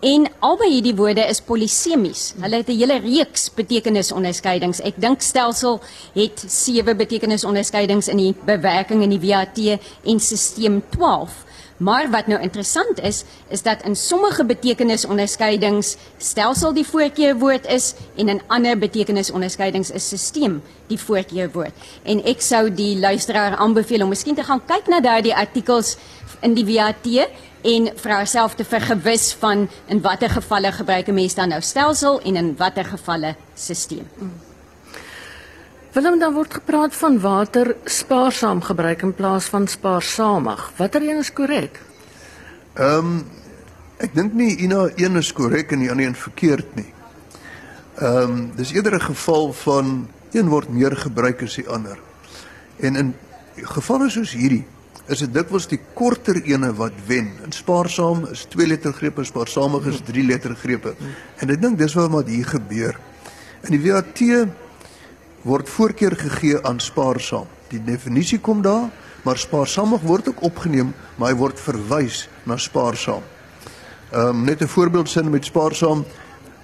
En 0.00 0.28
albei 0.40 0.68
hierdie 0.70 0.94
woorde 0.94 1.24
is 1.24 1.40
polisemies. 1.40 2.34
Hulle 2.40 2.56
het 2.56 2.68
'n 2.68 2.76
hele 2.76 2.98
reeks 2.98 3.50
betekenisonderskeidings. 3.54 4.80
Ek 4.80 5.00
dink 5.00 5.20
stelsel 5.22 5.80
het 6.12 6.44
7 6.46 6.96
betekenisonderskeidings 6.96 8.08
in 8.08 8.16
die 8.16 8.34
bewerking 8.44 9.02
in 9.02 9.18
die 9.18 9.28
WAT 9.28 9.78
en 10.04 10.20
stelsel 10.20 10.82
12. 10.90 11.46
Maar 11.78 12.10
wat 12.10 12.26
nou 12.26 12.40
interessant 12.42 13.00
is, 13.00 13.24
is 13.48 13.62
dat 13.62 13.82
in 13.82 13.96
sommige 13.96 14.44
betekenisonderskeidings 14.44 15.96
stelsel 16.18 16.72
die 16.74 16.86
voorkeurwoord 16.86 17.66
is 17.66 17.94
en 18.16 18.28
in 18.28 18.42
ander 18.46 18.78
betekenisonderskeidings 18.78 19.90
is 19.90 20.08
stelsel 20.08 20.58
die 20.90 20.98
voorkeurwoord. 20.98 21.74
En 22.02 22.24
ek 22.26 22.42
sou 22.42 22.66
die 22.74 22.98
luisteraar 22.98 23.56
aanbeveel 23.56 24.02
om 24.02 24.10
miskien 24.10 24.34
te 24.34 24.46
gaan 24.46 24.64
kyk 24.66 24.90
na 24.90 25.00
daardie 25.00 25.36
artikels 25.36 25.96
in 26.42 26.58
die 26.58 26.66
WAT 26.66 27.06
en 27.62 27.88
vir 27.94 28.14
haarself 28.14 28.58
te 28.58 28.66
vergewis 28.66 29.30
van 29.38 29.68
in 29.86 30.02
watter 30.02 30.30
gevalle 30.30 30.72
gebruik 30.72 31.08
'n 31.08 31.14
mens 31.14 31.34
dan 31.34 31.48
nou 31.48 31.62
stelsel 31.62 32.20
en 32.20 32.36
in 32.36 32.56
watter 32.56 32.84
gevalle 32.84 33.34
stelsel. 33.54 34.02
Willem 35.92 36.18
dan 36.20 36.34
word 36.36 36.52
gepraat 36.58 36.92
van 36.94 37.14
water 37.20 37.70
spaarsaam 37.88 38.60
gebruik 38.60 39.02
in 39.02 39.14
plaas 39.16 39.46
van 39.48 39.66
spaarsamig. 39.66 40.72
Watter 40.76 41.02
een 41.02 41.22
is 41.24 41.32
korrek? 41.32 41.80
Ehm 42.76 42.98
um, 42.98 43.24
ek 43.98 44.12
dink 44.14 44.34
nie 44.36 44.52
Ina 44.62 44.84
een 44.94 45.16
is 45.18 45.32
korrek 45.32 45.72
en 45.74 45.80
die 45.82 45.88
ander 45.90 46.06
een 46.06 46.14
verkeerd 46.14 46.74
nie. 46.76 46.92
Ehm 47.96 48.20
um, 48.22 48.42
dis 48.56 48.72
eerder 48.76 48.94
'n 48.94 49.08
geval 49.08 49.52
van 49.52 50.08
een 50.32 50.48
word 50.48 50.68
meer 50.68 50.96
gebruik 50.96 51.42
as 51.42 51.54
die 51.54 51.68
ander. 51.68 51.98
En 52.76 52.96
in 52.96 53.14
gevalle 53.56 54.10
soos 54.10 54.32
hierdie 54.32 54.66
is 55.06 55.18
dit 55.18 55.34
dikwels 55.34 55.66
die 55.66 55.80
korter 55.94 56.42
ene 56.44 56.74
wat 56.74 56.92
wen. 57.06 57.32
In 57.44 57.52
spaarsaam 57.52 58.26
is 58.32 58.44
2 58.44 58.66
liter 58.66 58.92
grepe, 58.92 59.24
spaarsamig 59.24 59.86
is 59.86 60.00
3 60.04 60.24
liter 60.24 60.54
grepe. 60.54 60.94
En 61.36 61.50
ek 61.50 61.60
dink 61.60 61.78
dis 61.78 61.94
wat 61.94 62.28
hier 62.28 62.46
gebeur. 62.46 62.98
In 63.62 63.80
die 63.80 63.92
WAT 63.92 64.20
word 65.42 65.68
voorkeur 65.68 66.16
gegee 66.16 66.58
aan 66.66 66.80
spaarsaam. 66.80 67.46
Die 67.68 67.80
definisie 67.84 68.40
kom 68.40 68.62
daar, 68.62 68.88
maar 69.22 69.38
spaarsamig 69.38 70.00
word 70.00 70.28
ook 70.28 70.42
opgeneem, 70.42 70.94
maar 71.16 71.32
hy 71.32 71.36
word 71.38 71.60
verwys 71.60 72.28
na 72.44 72.56
spaarsaam. 72.56 73.22
Ehm 74.10 74.28
um, 74.28 74.44
net 74.44 74.62
'n 74.62 74.68
voorbeeldsin 74.68 75.30
met 75.30 75.44
spaarsaam. 75.44 76.04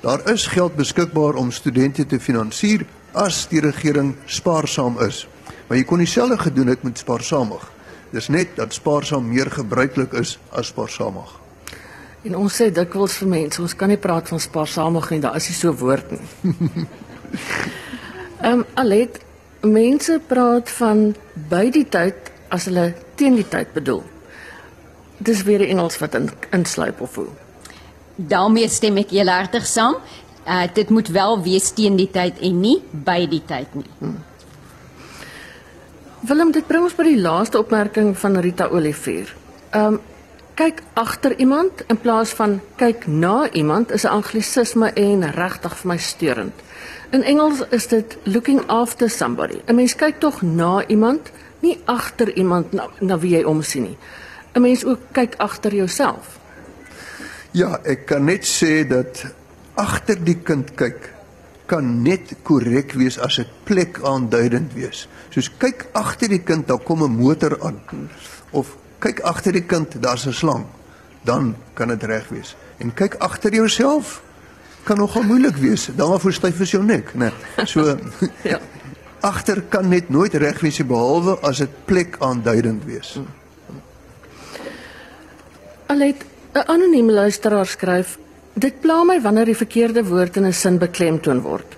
Daar 0.01 0.31
is 0.33 0.47
geld 0.47 0.75
beskikbaar 0.77 1.35
om 1.35 1.51
studente 1.51 2.07
te 2.07 2.21
finansier 2.21 2.87
as 3.13 3.47
die 3.49 3.61
regering 3.61 4.15
spaarsaam 4.25 4.99
is. 5.01 5.29
Maar 5.67 5.79
jy 5.79 5.85
kon 5.85 5.99
dieselfde 5.99 6.39
gedoen 6.39 6.67
het 6.67 6.83
met 6.83 6.99
spaarsamig. 6.99 7.71
Dis 8.11 8.29
net 8.29 8.57
dat 8.57 8.75
spaarsaam 8.75 9.29
meer 9.29 9.51
gebruiklik 9.51 10.13
is 10.13 10.39
as 10.51 10.67
spaarsamig. 10.67 11.41
En 12.23 12.37
ons 12.37 12.61
sê 12.63 12.71
dikwels 12.73 13.17
vir 13.21 13.29
mense, 13.29 13.63
ons 13.63 13.77
kan 13.77 13.89
nie 13.89 14.01
praat 14.01 14.29
van 14.29 14.41
spaarsamig 14.41 15.11
nie, 15.11 15.21
daar 15.21 15.37
is 15.37 15.49
nie 15.49 15.57
so 15.57 15.75
woord 15.77 16.11
nie. 16.11 16.21
Ehm 18.45 18.61
um, 18.61 18.67
Alet, 18.75 19.21
mense 19.65 20.21
praat 20.29 20.69
van 20.77 21.15
by 21.49 21.71
die 21.73 21.87
tyd 21.89 22.29
as 22.53 22.69
hulle 22.69 22.91
teen 23.17 23.39
die 23.41 23.49
tyd 23.49 23.73
bedoel. 23.73 24.03
Dis 25.25 25.43
weer 25.49 25.65
die 25.65 25.71
Engels 25.73 25.97
wat 26.03 26.15
in 26.19 26.29
insluip 26.53 27.01
of 27.01 27.17
hoe. 27.17 27.31
daarmee 28.17 28.69
stem 28.69 29.01
ek 29.03 29.11
heel 29.11 29.31
hartig 29.33 29.67
saam. 29.67 29.97
Uh 30.47 30.67
dit 30.75 30.91
moet 30.91 31.09
wel 31.09 31.43
wees 31.43 31.71
teen 31.73 31.97
die 31.97 32.11
tyd 32.11 32.39
en 32.41 32.61
nie 32.61 32.79
by 32.93 33.25
die 33.27 33.43
tyd 33.47 33.75
nie. 33.75 33.91
Hmm. 33.99 34.19
Willem, 36.25 36.53
dit 36.53 36.67
bring 36.67 36.85
ons 36.85 36.97
by 36.97 37.05
die 37.05 37.21
laaste 37.21 37.59
opmerking 37.59 38.15
van 38.19 38.41
Rita 38.41 38.69
Olivier. 38.69 39.33
Ehm 39.71 39.95
um, 39.95 40.03
kyk 40.55 40.83
agter 40.95 41.35
iemand 41.39 41.83
in 41.91 41.99
plaas 41.99 42.31
van 42.39 42.61
kyk 42.79 43.07
na 43.07 43.49
iemand 43.51 43.91
is 43.91 44.05
'n 44.05 44.15
anglisisme 44.19 44.93
en 44.93 45.31
regtig 45.31 45.77
vir 45.77 45.89
my 45.89 45.99
steurend. 45.99 46.55
In 47.11 47.23
Engels 47.23 47.63
is 47.71 47.87
dit 47.87 48.17
looking 48.23 48.61
after 48.67 49.11
somebody. 49.11 49.63
'n 49.67 49.75
Mens 49.75 49.97
kyk 49.97 50.21
tog 50.21 50.43
na 50.43 50.87
iemand, 50.87 51.31
nie 51.61 51.81
agter 51.85 52.37
iemand 52.37 52.73
na, 52.73 52.89
na 53.01 53.19
wie 53.19 53.37
jy 53.37 53.45
omsien 53.45 53.83
nie. 53.83 53.99
'n 54.53 54.61
Mens 54.61 54.85
ook 54.85 54.99
kyk 55.13 55.35
agter 55.37 55.75
jouself. 55.75 56.39
Ja, 57.51 57.81
ek 57.85 58.07
kan 58.07 58.25
net 58.25 58.47
sê 58.47 58.89
dat 58.89 59.25
agter 59.75 60.25
die 60.25 60.39
kind 60.43 60.75
kyk 60.75 61.13
kan 61.67 62.03
net 62.03 62.35
korrek 62.43 62.93
wees 62.93 63.19
as 63.19 63.37
dit 63.37 63.49
plek 63.65 64.01
aanduidend 64.03 64.73
wees. 64.73 65.09
Soos 65.31 65.51
kyk 65.59 65.87
agter 65.93 66.29
die 66.29 66.43
kind, 66.43 66.69
daar 66.69 66.79
kom 66.79 67.03
'n 67.03 67.17
motor 67.17 67.57
aan. 67.63 67.81
Of 68.51 68.77
kyk 69.05 69.21
agter 69.29 69.53
die 69.53 69.67
kind, 69.69 69.97
daar's 70.03 70.27
'n 70.27 70.33
slang. 70.33 70.67
Dan 71.25 71.57
kan 71.75 71.89
dit 71.89 72.03
reg 72.03 72.29
wees. 72.29 72.57
En 72.79 72.95
kyk 72.95 73.15
agter 73.19 73.53
jouself, 73.53 74.23
kan 74.85 74.97
nogal 74.97 75.23
moeilik 75.23 75.57
wees. 75.57 75.89
Daarvoor 75.97 76.33
styf 76.33 76.61
is 76.61 76.71
jou 76.71 76.85
nek, 76.85 77.15
né? 77.15 77.33
Nee. 77.57 77.67
So 77.67 77.99
ja. 78.53 78.61
Agter 79.21 79.63
kan 79.69 79.89
net 79.89 80.09
nooit 80.09 80.35
reg 80.35 80.61
wees 80.61 80.87
behalwe 80.87 81.39
as 81.41 81.59
dit 81.59 81.71
plek 81.85 82.17
aanduidend 82.21 82.85
wees. 82.85 83.21
Alet 85.87 86.25
'n 86.55 86.67
anonieme 86.67 87.13
luisteraar 87.13 87.67
skryf: 87.67 88.19
Dit 88.53 88.81
pla 88.81 89.05
my 89.05 89.21
wanneer 89.21 89.45
die 89.45 89.57
verkeerde 89.57 90.05
woord 90.05 90.37
in 90.37 90.47
'n 90.47 90.53
sin 90.53 90.79
beklemtoon 90.79 91.41
word. 91.41 91.77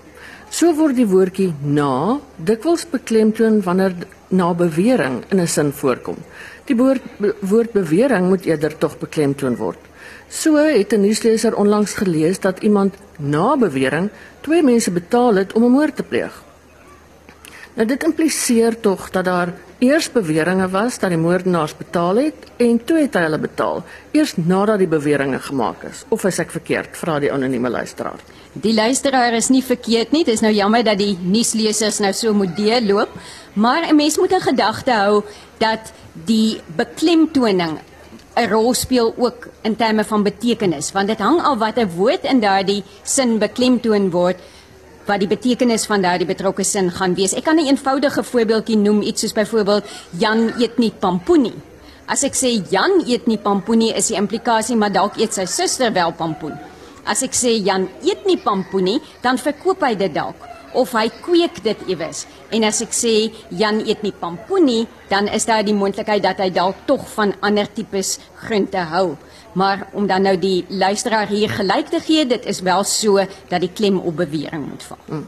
So 0.50 0.74
word 0.74 0.96
die 0.96 1.06
woordjie 1.06 1.54
na 1.62 2.18
dikwels 2.36 2.86
beklemtoon 2.90 3.62
wanneer 3.62 3.94
na 4.28 4.54
bewering 4.54 5.24
in 5.30 5.40
'n 5.40 5.46
sin 5.46 5.72
voorkom. 5.72 6.16
Die 6.66 6.76
woord 6.76 7.02
woord 7.40 7.72
bewering 7.72 8.28
moet 8.28 8.44
eerder 8.44 8.74
tog 8.78 8.98
beklemtoon 8.98 9.56
word. 9.56 9.78
So 10.28 10.56
het 10.56 10.92
'n 10.92 11.00
nuusleser 11.00 11.54
onlangs 11.54 11.94
gelees 11.94 12.40
dat 12.40 12.58
iemand 12.58 12.94
na 13.18 13.56
bewering 13.56 14.10
twee 14.40 14.62
mense 14.62 14.90
betaal 14.90 15.34
het 15.34 15.52
om 15.52 15.64
'n 15.64 15.70
moord 15.70 15.96
te 15.96 16.02
pleeg. 16.02 16.42
Nou 17.74 17.88
dit 17.88 18.04
impliseer 18.04 18.80
tog 18.80 19.10
dat 19.10 19.24
daar 19.24 19.52
eers 19.78 20.06
beweringe 20.12 20.68
was 20.72 20.98
dat 20.98 21.12
die 21.12 21.18
moordenaars 21.20 21.76
betaal 21.76 22.16
het 22.16 22.46
en 22.56 22.78
toe 22.84 23.02
het 23.02 23.14
hy 23.14 23.24
hulle 23.26 23.38
betaal, 23.38 23.82
eers 24.16 24.32
nadat 24.36 24.78
die 24.78 24.88
beweringe 24.88 25.38
gemaak 25.44 25.84
is. 25.84 26.04
Of 26.08 26.24
is 26.24 26.38
ek 26.38 26.54
verkeerd? 26.54 26.96
Vra 26.96 27.18
die 27.20 27.32
anonieme 27.32 27.68
luisteraar. 27.70 28.22
Die 28.52 28.72
luisteraar 28.72 29.36
is 29.36 29.50
nie 29.52 29.60
verkeerd 29.62 30.14
nie. 30.16 30.24
Dit 30.24 30.38
is 30.38 30.40
nou 30.40 30.52
jammer 30.56 30.84
dat 30.84 30.96
die 30.98 31.18
nuuslesers 31.20 31.98
nou 32.00 32.12
so 32.16 32.32
moet 32.32 32.56
deurloop, 32.56 33.12
maar 33.52 33.84
'n 33.84 33.96
mens 33.96 34.16
moet 34.16 34.32
in 34.32 34.40
gedagte 34.40 34.92
hou 34.92 35.22
dat 35.58 35.92
die 36.12 36.60
beklemtoning 36.76 37.78
'n 38.36 38.48
rol 38.50 38.74
speel 38.74 39.14
ook 39.16 39.48
in 39.62 39.76
terme 39.76 40.04
van 40.04 40.22
betekenis 40.22 40.92
want 40.92 41.08
dit 41.08 41.18
hang 41.18 41.40
af 41.40 41.58
wat 41.58 41.78
'n 41.78 41.90
woord 41.96 42.24
in 42.24 42.40
daardie 42.40 42.84
sin 43.02 43.38
beklemtoon 43.38 44.10
word 44.10 44.36
wat 45.06 45.22
die 45.22 45.30
betekenis 45.30 45.86
van 45.86 46.02
daardie 46.02 46.26
betrokke 46.26 46.64
sin 46.64 46.90
gaan 46.90 47.14
wees. 47.14 47.34
Ek 47.34 47.44
kan 47.44 47.56
'n 47.56 47.66
eenvoudige 47.66 48.22
voorbeeldjie 48.22 48.76
noem, 48.76 49.02
iets 49.02 49.20
soos 49.20 49.32
byvoorbeeld 49.32 49.84
Jan 50.18 50.52
eet 50.58 50.78
nie 50.78 50.92
pampoenie. 50.98 51.54
As 52.06 52.22
ek 52.22 52.34
sê 52.34 52.70
Jan 52.70 53.02
eet 53.06 53.26
nie 53.26 53.38
pampoenie, 53.38 53.94
is 53.94 54.06
die 54.06 54.16
implikasie 54.16 54.76
maar 54.76 54.92
dalk 54.92 55.16
eet 55.16 55.34
sy 55.34 55.44
suster 55.44 55.92
wel 55.92 56.12
pampoen. 56.12 56.58
As 57.04 57.22
ek 57.22 57.32
sê 57.34 57.62
Jan 57.64 57.88
eet 58.02 58.26
nie 58.26 58.36
pampoenie, 58.36 59.00
dan 59.22 59.38
verkoop 59.38 59.80
hy 59.80 59.94
dit 59.94 60.14
dalk 60.14 60.55
of 60.74 60.92
hy 60.92 61.06
kweek 61.22 61.62
dit 61.64 61.86
iewers. 61.86 62.24
En 62.50 62.64
as 62.64 62.82
ek 62.84 62.94
sê 62.96 63.14
Jan 63.50 63.80
eet 63.86 64.02
nie 64.02 64.14
pampoenie, 64.16 64.86
dan 65.10 65.28
is 65.28 65.46
daar 65.46 65.64
die 65.66 65.76
moontlikheid 65.76 66.22
dat 66.22 66.42
hy 66.42 66.50
dalk 66.50 66.84
tog 66.86 67.06
van 67.14 67.34
ander 67.40 67.68
tipes 67.72 68.16
groente 68.46 68.82
hou. 68.92 69.16
Maar 69.56 69.86
om 69.96 70.06
dan 70.06 70.26
nou 70.26 70.36
die 70.36 70.64
luisteraar 70.68 71.30
hier 71.32 71.50
gelyk 71.50 71.88
te 71.88 72.00
gee, 72.00 72.26
dit 72.26 72.44
is 72.46 72.60
wel 72.60 72.84
so 72.84 73.22
dat 73.48 73.60
die 73.60 73.72
klem 73.72 73.98
op 73.98 74.16
bewering 74.16 74.68
moet 74.68 74.82
val. 74.82 75.02
Hmm. 75.06 75.26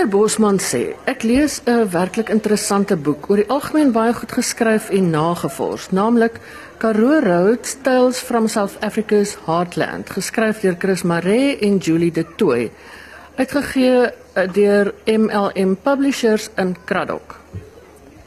Pieter 0.00 0.16
Bosman 0.16 0.56
sê, 0.56 0.96
ek 1.04 1.24
lees 1.28 1.60
'n 1.68 1.84
werklik 1.92 2.30
interessante 2.32 2.96
boek 2.96 3.28
oor 3.28 3.36
die 3.36 3.50
algemeen 3.52 3.92
baie 3.92 4.14
goed 4.14 4.32
geskryf 4.32 4.88
en 4.88 5.10
nagevors, 5.10 5.90
naamlik 5.92 6.40
Karoo 6.78 7.20
Road 7.20 7.76
Tales 7.82 8.18
from 8.18 8.48
South 8.48 8.80
Africa's 8.80 9.36
Heartland, 9.44 10.08
geskryf 10.08 10.62
deur 10.62 10.76
Chris 10.78 11.02
Maree 11.02 11.58
en 11.60 11.76
Julie 11.76 12.10
De 12.10 12.24
Tooy, 12.36 12.70
uitgegee 13.36 14.08
eh, 14.34 14.48
deur 14.48 14.94
MLM 15.04 15.76
Publishers 15.76 16.48
in 16.56 16.76
Kraddock. 16.86 17.36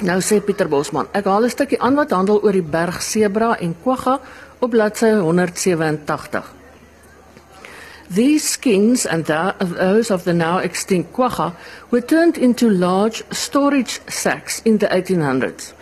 Nou 0.03 0.21
sê 0.21 0.45
Pieter 0.45 0.69
Bosman, 0.69 1.07
ek 1.11 1.25
haal 1.25 1.43
'n 1.43 1.49
stukkie 1.49 1.81
aan 1.81 1.95
wat 1.95 2.11
handel 2.11 2.43
oor 2.43 2.51
die 2.51 2.61
berg 2.61 3.01
sebra 3.01 3.57
en 3.57 3.75
kwagga 3.81 4.19
op 4.59 4.69
bladsy 4.69 5.09
187. 5.09 6.62
These 8.09 8.49
skins 8.49 9.05
and 9.05 9.25
those 9.25 10.11
of 10.11 10.23
the 10.23 10.33
now 10.33 10.57
extinct 10.57 11.13
quagga 11.13 11.55
were 11.91 12.01
turned 12.01 12.37
into 12.37 12.69
large 12.69 13.23
storage 13.31 13.99
sacks 14.09 14.61
in 14.65 14.77
the 14.77 14.87
1800s. 14.87 15.73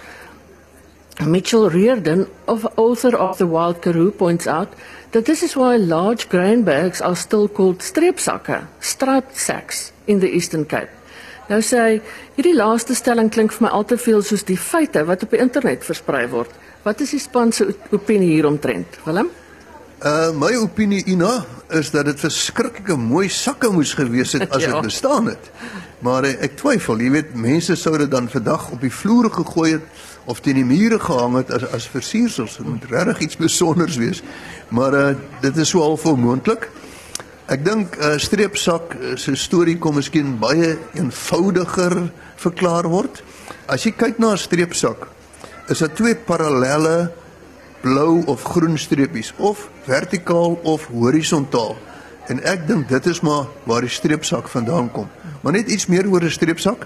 Mitchell 1.26 1.70
Reardon, 1.70 2.28
of 2.48 2.66
author 2.78 3.16
of 3.16 3.38
The 3.38 3.46
Wild 3.46 3.82
Karoo, 3.82 4.12
points 4.12 4.48
out 4.48 4.74
that 5.12 5.26
this 5.26 5.44
is 5.44 5.56
why 5.56 5.76
large 5.76 6.30
grain 6.30 6.64
bags 6.64 7.02
are 7.02 7.16
still 7.16 7.48
called 7.48 7.80
streepsakke, 7.80 8.66
striped 8.80 9.38
sacks, 9.38 9.92
in 10.08 10.20
the 10.20 10.30
Eastern 10.30 10.66
Cape. 10.66 10.90
Nou 11.50 11.60
sê 11.66 11.80
hy, 11.84 11.96
hierdie 12.38 12.56
laaste 12.56 12.96
stelling 12.96 13.30
klink 13.34 13.52
vir 13.56 13.66
my 13.66 13.72
al 13.76 13.84
te 13.88 13.98
veel 14.00 14.22
soos 14.24 14.46
die 14.48 14.60
feite 14.60 15.04
wat 15.08 15.26
op 15.26 15.34
die 15.34 15.42
internet 15.44 15.84
versprei 15.84 16.24
word. 16.32 16.54
Wat 16.86 17.02
is 17.04 17.12
die 17.16 17.22
span 17.22 17.52
se 17.52 17.68
opinie 17.92 18.32
hieromtrent? 18.32 19.02
Willem? 19.06 19.30
Uh 20.02 20.32
my 20.34 20.56
opinie 20.58 21.04
Ina 21.06 21.44
is 21.78 21.92
dat 21.94 22.06
dit 22.10 22.20
verskriklike 22.20 22.96
mooi 22.98 23.28
sakke 23.30 23.70
moes 23.70 23.94
gewees 23.94 24.32
het 24.34 24.48
as 24.50 24.64
dit 24.66 24.74
Ja. 24.74 24.80
bestaan 24.82 25.26
het. 25.30 25.52
Maar 26.02 26.26
uh, 26.26 26.32
ek 26.42 26.56
twyfel, 26.58 26.98
jy 27.06 27.12
weet, 27.14 27.36
mense 27.38 27.76
sou 27.78 27.94
dit 28.02 28.10
dan 28.12 28.26
vandag 28.30 28.72
op 28.74 28.82
die 28.82 28.90
vloere 28.92 29.30
gegooi 29.30 29.76
het 29.76 29.86
of 30.26 30.42
teen 30.42 30.58
die 30.58 30.66
mure 30.66 30.98
gehang 31.00 31.36
het 31.38 31.52
as 31.54 31.68
as 31.78 31.86
versiersels. 31.88 32.58
Dit 32.58 32.66
moet 32.68 32.86
regtig 32.90 33.20
iets 33.28 33.38
besonders 33.38 33.96
wees. 34.02 34.24
Maar 34.74 34.94
uh 34.94 35.14
dit 35.42 35.58
is 35.58 35.70
so 35.70 35.82
half 35.86 36.06
onmoontlik. 36.10 36.70
Ek 37.46 37.62
dink 37.66 37.98
'n 37.98 38.02
uh, 38.02 38.18
streepsak 38.18 38.96
uh, 38.98 39.16
se 39.18 39.36
storie 39.36 39.78
kom 39.78 39.96
miskien 40.02 40.40
baie 40.40 40.78
eenvoudiger 40.98 42.10
verklaar 42.42 42.90
word. 42.90 43.22
As 43.70 43.84
jy 43.86 43.92
kyk 43.94 44.18
na 44.18 44.34
'n 44.34 44.38
streepsak, 44.38 45.08
is 45.70 45.78
daar 45.80 45.94
twee 45.94 46.16
parallelle 46.16 47.12
blou 47.82 48.24
of 48.26 48.44
groen 48.44 48.78
streepies 48.78 49.34
of 49.38 49.70
vertikaal 49.84 50.60
of 50.64 50.88
horisontaal. 50.88 51.76
En 52.30 52.44
ek 52.44 52.68
dink 52.68 52.90
dit 52.90 53.06
is 53.06 53.22
maar 53.26 53.50
waar 53.64 53.82
die 53.82 53.92
streepsak 53.92 54.48
vandaan 54.48 54.92
kom. 54.92 55.10
Maar 55.42 55.58
net 55.58 55.68
iets 55.68 55.88
meer 55.90 56.08
oor 56.08 56.24
'n 56.24 56.30
streepsak. 56.30 56.86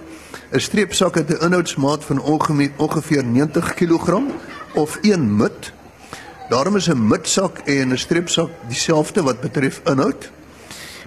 'n 0.52 0.60
Streepsak 0.60 1.16
het 1.16 1.30
'n 1.30 1.44
inhoudsmaat 1.46 2.04
van 2.04 2.22
ongeveer 2.22 2.72
ongeveer 2.78 3.24
90 3.26 3.74
kg 3.74 4.22
of 4.74 4.98
1 5.02 5.36
mut. 5.36 5.74
Daarom 6.50 6.76
is 6.76 6.88
'n 6.90 7.08
mutsak 7.08 7.58
en 7.66 7.92
'n 7.92 7.98
streepsak 7.98 8.50
dieselfde 8.68 9.24
wat 9.24 9.42
betref 9.42 9.82
inhoud. 9.86 10.32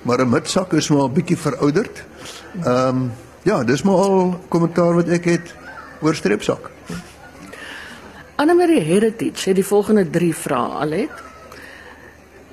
Maar 0.03 0.21
'n 0.21 0.29
mutsak 0.29 0.73
is 0.73 0.89
maar 0.89 1.09
'n 1.09 1.13
bietjie 1.13 1.39
verouderd. 1.39 2.05
Ehm 2.63 2.89
um, 2.89 3.13
ja, 3.43 3.65
dis 3.65 3.83
maar 3.83 3.95
al 3.95 4.41
kommentaar 4.49 4.95
wat 4.95 5.09
ek 5.09 5.25
het 5.25 5.55
oor 6.01 6.15
streepsak. 6.15 6.71
Annelie 8.39 8.79
Heritage 8.87 9.49
het 9.49 9.57
die 9.59 9.67
volgende 9.67 10.05
3 10.15 10.35
vrae 10.39 10.75
Alet. 10.79 11.23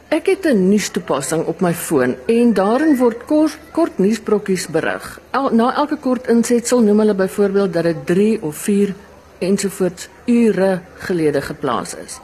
Ek 0.10 0.26
het 0.26 0.46
'n 0.50 0.70
nuustoepassing 0.70 1.46
op 1.46 1.62
my 1.62 1.74
foon 1.74 2.16
en 2.26 2.54
daarin 2.54 2.98
word 2.98 3.26
kort, 3.26 3.58
kort 3.72 3.98
nuusbrokkies 3.98 4.68
berig. 4.68 5.20
El, 5.32 5.50
na 5.54 5.76
elke 5.76 5.98
kort 5.98 6.28
insetsel 6.28 6.82
noem 6.82 7.00
hulle 7.00 7.14
byvoorbeeld 7.14 7.74
dat 7.74 7.84
dit 7.84 8.06
3 8.06 8.42
of 8.42 8.56
4 8.56 8.96
ensovoorts 9.40 10.10
ure 10.26 10.82
gelede 10.96 11.42
geplaas 11.42 11.94
is. 11.96 12.20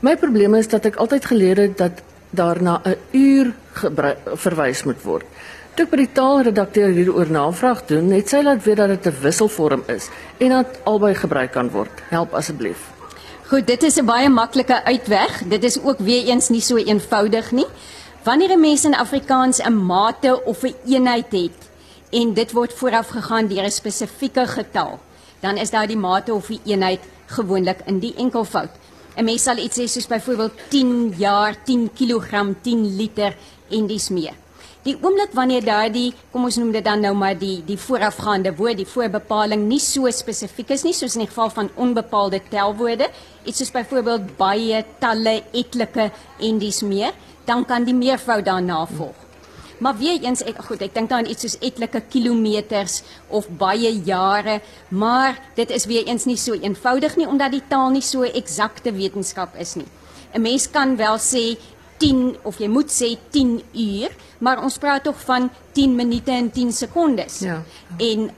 My 0.00 0.16
probleem 0.16 0.54
is 0.54 0.68
dat 0.68 0.84
ek 0.84 0.96
altyd 0.96 1.24
geleer 1.24 1.56
het 1.56 1.78
dat 1.78 2.02
daar 2.30 2.62
na 2.62 2.80
'n 2.84 2.96
uur 3.10 3.52
gebru- 3.72 4.16
verwys 4.34 4.84
moet 4.84 5.02
word. 5.02 5.24
Toe 5.72 5.86
ek 5.86 5.90
by 5.90 5.96
die 5.96 6.12
taalredakteur 6.12 6.90
hieroor 6.92 7.30
navraag 7.30 7.86
doen, 7.86 8.10
het 8.10 8.28
sy 8.28 8.42
laat 8.42 8.64
weet 8.64 8.76
dat 8.76 8.88
dit 8.88 9.06
'n 9.06 9.22
wisselvorm 9.22 9.82
is 9.86 10.10
en 10.38 10.48
dat 10.48 10.80
albei 10.84 11.14
gebruik 11.14 11.52
kan 11.52 11.70
word. 11.70 12.02
Help 12.08 12.34
asseblief. 12.34 12.91
Goed, 13.52 13.66
dit 13.66 13.82
is 13.82 13.98
'n 14.00 14.04
baie 14.08 14.28
maklike 14.28 14.84
uitweg. 14.84 15.42
Dit 15.44 15.64
is 15.64 15.82
ook 15.82 15.98
weer 15.98 16.24
eens 16.24 16.48
nie 16.48 16.60
so 16.60 16.76
eenvoudig 16.76 17.50
nie. 17.50 17.66
Wanneer 18.24 18.50
'n 18.50 18.60
mens 18.60 18.84
in 18.84 18.94
Afrikaans 18.94 19.58
'n 19.58 19.72
mate 19.72 20.44
of 20.44 20.62
'n 20.62 20.74
eenheid 20.86 21.32
het 21.32 21.58
en 22.10 22.34
dit 22.34 22.52
word 22.52 22.72
vooraf 22.72 23.08
gegaan 23.08 23.46
deur 23.46 23.64
'n 23.64 23.70
spesifieke 23.70 24.46
getal, 24.46 24.98
dan 25.40 25.56
is 25.56 25.70
daar 25.70 25.86
die 25.86 25.96
mate 25.96 26.34
of 26.34 26.46
die 26.46 26.60
eenheid 26.64 27.00
gewoonlik 27.26 27.78
in 27.84 27.98
die 27.98 28.14
enkelvoud. 28.16 28.70
'n 29.16 29.24
Mens 29.24 29.42
sal 29.42 29.56
iets 29.56 29.78
sê 29.78 29.84
soos 29.84 30.06
byvoorbeeld 30.06 30.52
10 30.68 31.14
jaar, 31.16 31.56
10 31.64 31.90
kg, 31.92 32.54
10 32.62 32.96
liter 32.96 33.36
en 33.70 33.86
dis 33.86 34.08
meer. 34.08 34.34
Die 34.82 34.96
oomblik 34.98 35.30
wanneer 35.38 35.62
daardie, 35.62 36.08
kom 36.32 36.48
ons 36.48 36.56
noem 36.58 36.72
dit 36.74 36.82
dan 36.82 37.04
nou 37.04 37.12
maar 37.14 37.36
die 37.38 37.60
die 37.62 37.78
voorafgaande 37.78 38.50
woord, 38.58 38.80
die 38.80 38.88
voorbepaling 38.90 39.68
nie 39.68 39.78
so 39.78 40.10
spesifiek 40.10 40.72
is 40.74 40.82
nie, 40.82 40.94
soos 40.96 41.14
in 41.14 41.22
die 41.22 41.28
geval 41.28 41.52
van 41.54 41.68
onbepaalde 41.78 42.40
telwoorde, 42.50 43.06
iets 43.46 43.62
soos 43.62 43.70
byvoorbeeld 43.70 44.32
baie, 44.40 44.80
talle, 44.98 45.36
etlike 45.54 46.08
en 46.42 46.58
dis 46.58 46.82
meer, 46.82 47.14
dan 47.46 47.62
kan 47.68 47.86
die 47.86 47.94
meervoud 47.94 48.42
daarna 48.48 48.80
volg. 48.90 49.20
Maar 49.82 49.94
weer 49.98 50.18
eens 50.26 50.42
ek 50.46 50.58
goed, 50.66 50.82
ek 50.82 50.96
dink 50.98 51.10
dan 51.10 51.30
iets 51.30 51.46
soos 51.46 51.56
etlike 51.62 52.02
kilometers 52.10 53.04
of 53.30 53.46
baie 53.58 53.92
jare, 54.02 54.58
maar 54.90 55.38
dit 55.54 55.70
is 55.70 55.86
weer 55.90 56.10
eens 56.10 56.26
nie 56.26 56.38
so 56.38 56.58
eenvoudig 56.58 57.14
nie 57.20 57.30
omdat 57.30 57.54
die 57.54 57.62
taal 57.70 57.94
nie 57.94 58.02
so 58.02 58.26
eksakte 58.26 58.90
wetenskap 58.98 59.54
is 59.62 59.76
nie. 59.78 59.86
'n 60.34 60.42
Mens 60.42 60.66
kan 60.70 60.96
wel 60.96 61.18
sê 61.18 61.54
10 62.02 62.36
of 62.48 62.58
jy 62.58 62.68
moet 62.68 62.90
sê 62.90 63.14
10 63.30 63.58
uur, 63.72 64.14
maar 64.42 64.62
ons 64.62 64.78
praat 64.82 65.04
tog 65.06 65.18
van 65.28 65.50
10 65.76 65.94
minute 65.96 66.30
en 66.34 66.50
10 66.50 66.72
sekondes. 66.72 67.38
Ja. 67.46 67.60
En 67.96 68.30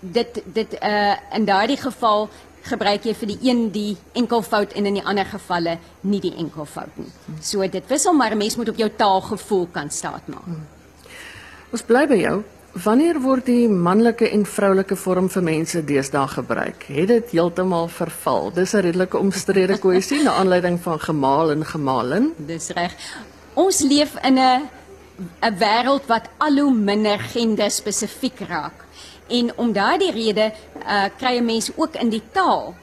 dit 0.00 0.42
dit 0.54 0.76
uh 0.78 1.16
in 1.34 1.44
daardie 1.44 1.76
geval 1.80 2.28
gebruik 2.68 3.06
jy 3.08 3.14
vir 3.16 3.30
die 3.32 3.38
een 3.48 3.62
die 3.74 3.96
enkelvoud 4.18 4.74
en 4.76 4.86
in 4.86 4.98
die 5.00 5.04
ander 5.04 5.26
gevalle 5.26 5.78
nie 6.00 6.20
die 6.20 6.34
enkelvoud 6.36 7.00
nie. 7.00 7.10
So 7.42 7.66
dit 7.66 7.90
wissel 7.90 8.14
maar 8.14 8.30
'n 8.34 8.38
mens 8.38 8.56
moet 8.56 8.68
op 8.68 8.76
jou 8.76 8.90
taalgevoel 8.96 9.66
kan 9.72 9.90
staatmaak. 9.90 10.46
Ons 11.72 11.82
bly 11.82 12.06
by 12.06 12.20
jou. 12.20 12.44
Wanneer 12.76 13.16
word 13.24 13.46
die 13.48 13.68
manlike 13.68 14.26
en 14.28 14.42
vroulike 14.44 14.96
vorm 15.00 15.30
vir 15.32 15.42
mense 15.42 15.80
deesdae 15.88 16.28
gebruik? 16.28 16.84
Het 16.92 17.08
dit 17.08 17.30
heeltemal 17.32 17.88
verval? 17.88 18.50
Dis 18.52 18.74
'n 18.74 18.84
redelike 18.84 19.18
omstrede 19.18 19.78
kwessie 19.78 20.22
na 20.22 20.32
aanleiding 20.32 20.80
van 20.80 21.00
gemaal 21.00 21.50
en 21.50 21.64
gemalin. 21.64 22.34
Dis 22.36 22.68
reg. 22.68 22.92
Ons 23.54 23.80
leef 23.80 24.14
in 24.22 24.38
'n 24.38 24.68
'n 25.40 25.58
wêreld 25.58 26.06
wat 26.06 26.28
al 26.38 26.58
hoe 26.58 26.74
minder 26.74 27.18
gender 27.18 27.70
spesifiek 27.70 28.40
raak. 28.40 28.84
En 29.28 29.56
om 29.56 29.72
daardie 29.72 30.12
rede 30.12 30.52
uh, 30.86 31.04
kry 31.18 31.38
'n 31.38 31.44
mens 31.44 31.70
ook 31.76 31.94
in 31.94 32.08
die 32.08 32.22
taal 32.32 32.74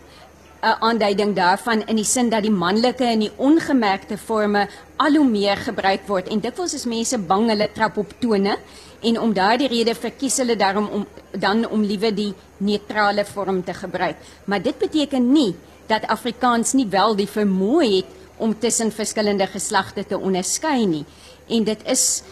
'n 0.61 0.77
aanduiding 0.79 1.35
daarvan 1.35 1.85
in 1.85 1.95
die 1.95 2.05
sin 2.05 2.29
dat 2.29 2.41
die 2.41 2.51
manlike 2.51 3.03
en 3.03 3.19
die 3.19 3.31
ongemerkte 3.35 4.17
forme 4.17 4.67
al 4.95 5.15
hoe 5.15 5.27
meer 5.29 5.57
gebruik 5.57 6.07
word 6.07 6.27
en 6.27 6.39
dikwels 6.39 6.73
is 6.73 6.85
mense 6.85 7.17
bang 7.17 7.49
hulle 7.49 7.67
trap 7.73 7.97
op 7.97 8.13
tone 8.19 8.57
en 9.05 9.19
om 9.21 9.33
daardie 9.33 9.69
rede 9.71 9.95
verkies 9.95 10.37
hulle 10.41 10.55
daarom 10.57 10.87
om 10.99 11.05
dan 11.31 11.65
om 11.67 11.83
liewe 11.83 12.11
die 12.15 12.33
neutrale 12.57 13.25
vorm 13.25 13.63
te 13.63 13.73
gebruik. 13.73 14.17
Maar 14.45 14.61
dit 14.61 14.77
beteken 14.77 15.31
nie 15.31 15.53
dat 15.87 16.07
Afrikaans 16.07 16.73
nie 16.73 16.87
wel 16.89 17.15
die 17.15 17.29
vermoë 17.29 17.89
het 17.95 18.13
om 18.37 18.55
tussen 18.59 18.91
verskillende 18.91 19.47
geslagte 19.47 20.05
te 20.07 20.17
onderskei 20.17 20.85
nie. 20.85 21.05
En 21.47 21.63
dit 21.63 21.85
is 21.87 22.23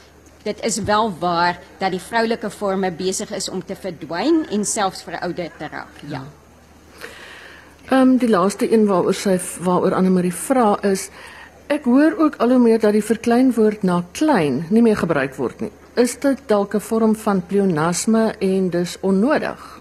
dit 0.43 0.59
is 0.67 0.77
wel 0.83 1.13
waar 1.19 1.59
dat 1.79 1.93
die 1.95 2.01
vroulike 2.03 2.49
forme 2.51 2.91
besig 2.91 3.29
is 3.31 3.49
om 3.49 3.61
te 3.63 3.75
verdwyn 3.79 4.41
en 4.51 4.65
selfs 4.65 5.03
verouder 5.03 5.51
te 5.57 5.69
raak. 5.71 6.01
Ja. 6.11 6.23
Ehm 7.89 8.01
um, 8.01 8.17
die 8.17 8.29
laaste 8.29 8.67
een 8.71 8.85
waaroor 8.87 9.15
sy 9.15 9.37
waaroor 9.59 9.95
Anne 9.95 10.09
Marie 10.09 10.33
vra 10.33 10.75
is 10.83 11.09
ek 11.67 11.87
hoor 11.87 12.17
ook 12.17 12.35
al 12.43 12.51
hoe 12.55 12.59
meer 12.59 12.79
dat 12.79 12.93
die 12.93 13.03
verkleinwoord 13.03 13.83
na 13.83 14.03
klein 14.11 14.65
nie 14.69 14.81
meer 14.81 14.99
gebruik 14.99 15.35
word 15.35 15.61
nie. 15.61 15.71
Is 15.93 16.15
dit 16.19 16.39
dalk 16.45 16.73
'n 16.73 16.79
vorm 16.79 17.15
van 17.15 17.45
pleonasme 17.45 18.33
en 18.39 18.69
dus 18.69 18.97
onnodig? 18.99 19.79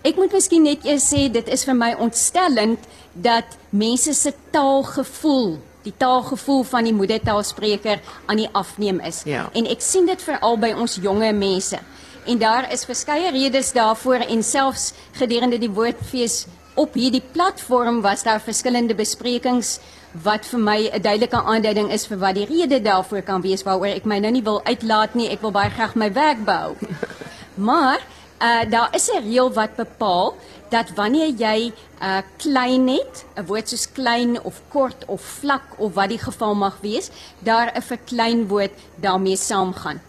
Ek 0.00 0.16
moet 0.16 0.32
miskien 0.32 0.62
net 0.62 0.84
eers 0.84 1.08
sê 1.14 1.30
dit 1.30 1.48
is 1.48 1.64
vir 1.64 1.74
my 1.74 1.94
ontstellend 1.98 2.78
dat 3.12 3.44
mense 3.70 4.14
se 4.14 4.32
taalgevoel, 4.50 5.58
die 5.82 5.92
taalgevoel 5.96 6.62
van 6.62 6.84
die 6.84 6.94
moedertaalspreker 6.94 8.00
aan 8.26 8.36
die 8.36 8.48
afneem 8.52 9.00
is. 9.00 9.22
Ja. 9.24 9.50
En 9.52 9.66
ek 9.66 9.80
sien 9.80 10.06
dit 10.06 10.22
veral 10.22 10.58
by 10.58 10.72
ons 10.72 10.98
jonge 11.02 11.32
mense. 11.32 11.78
En 12.26 12.38
daar 12.38 12.72
is 12.72 12.84
verskeie 12.84 13.30
redes 13.30 13.72
daarvoor 13.72 14.14
en 14.28 14.42
selfs 14.42 14.92
gedurende 15.12 15.58
die 15.58 15.70
woordfees 15.70 16.46
op 16.78 16.94
hierdie 16.94 17.22
platform 17.32 18.00
was 18.04 18.22
daar 18.22 18.40
verskillende 18.40 18.94
besprekings 18.94 19.78
wat 20.24 20.46
vir 20.46 20.60
my 20.60 20.78
'n 20.88 21.02
duidelike 21.02 21.42
aanduiding 21.42 21.90
is 21.92 22.06
vir 22.06 22.18
wat 22.18 22.34
die 22.34 22.46
rede 22.46 22.80
daarvoor 22.82 23.22
kan 23.22 23.42
wees 23.42 23.62
waaroor 23.62 23.94
ek 23.96 24.04
my 24.04 24.18
nou 24.18 24.30
nie 24.30 24.42
wil 24.42 24.60
uitlaat 24.64 25.14
nie. 25.14 25.28
Ek 25.28 25.40
wil 25.40 25.50
baie 25.50 25.70
graag 25.70 25.94
my 25.94 26.12
werk 26.12 26.44
behou. 26.44 26.76
Maar 27.68 27.98
uh 28.40 28.70
daar 28.70 28.94
is 28.94 29.10
'n 29.10 29.22
reël 29.22 29.52
wat 29.52 29.76
bepaal 29.76 30.36
dat 30.70 30.90
wanneer 30.94 31.28
jy 31.28 31.72
uh 32.02 32.22
klein 32.36 32.88
het, 32.88 33.24
'n 33.36 33.46
woord 33.46 33.68
soos 33.68 33.92
klein 33.92 34.42
of 34.42 34.62
kort 34.68 35.04
of 35.06 35.20
vlak 35.20 35.78
of 35.78 35.94
wat 35.94 36.08
die 36.08 36.18
geval 36.18 36.54
mag 36.54 36.76
wees, 36.80 37.10
daar 37.38 37.72
'n 37.74 37.82
verkleinwoord 37.82 38.72
daarmee 39.00 39.36
saamgaan. 39.36 40.00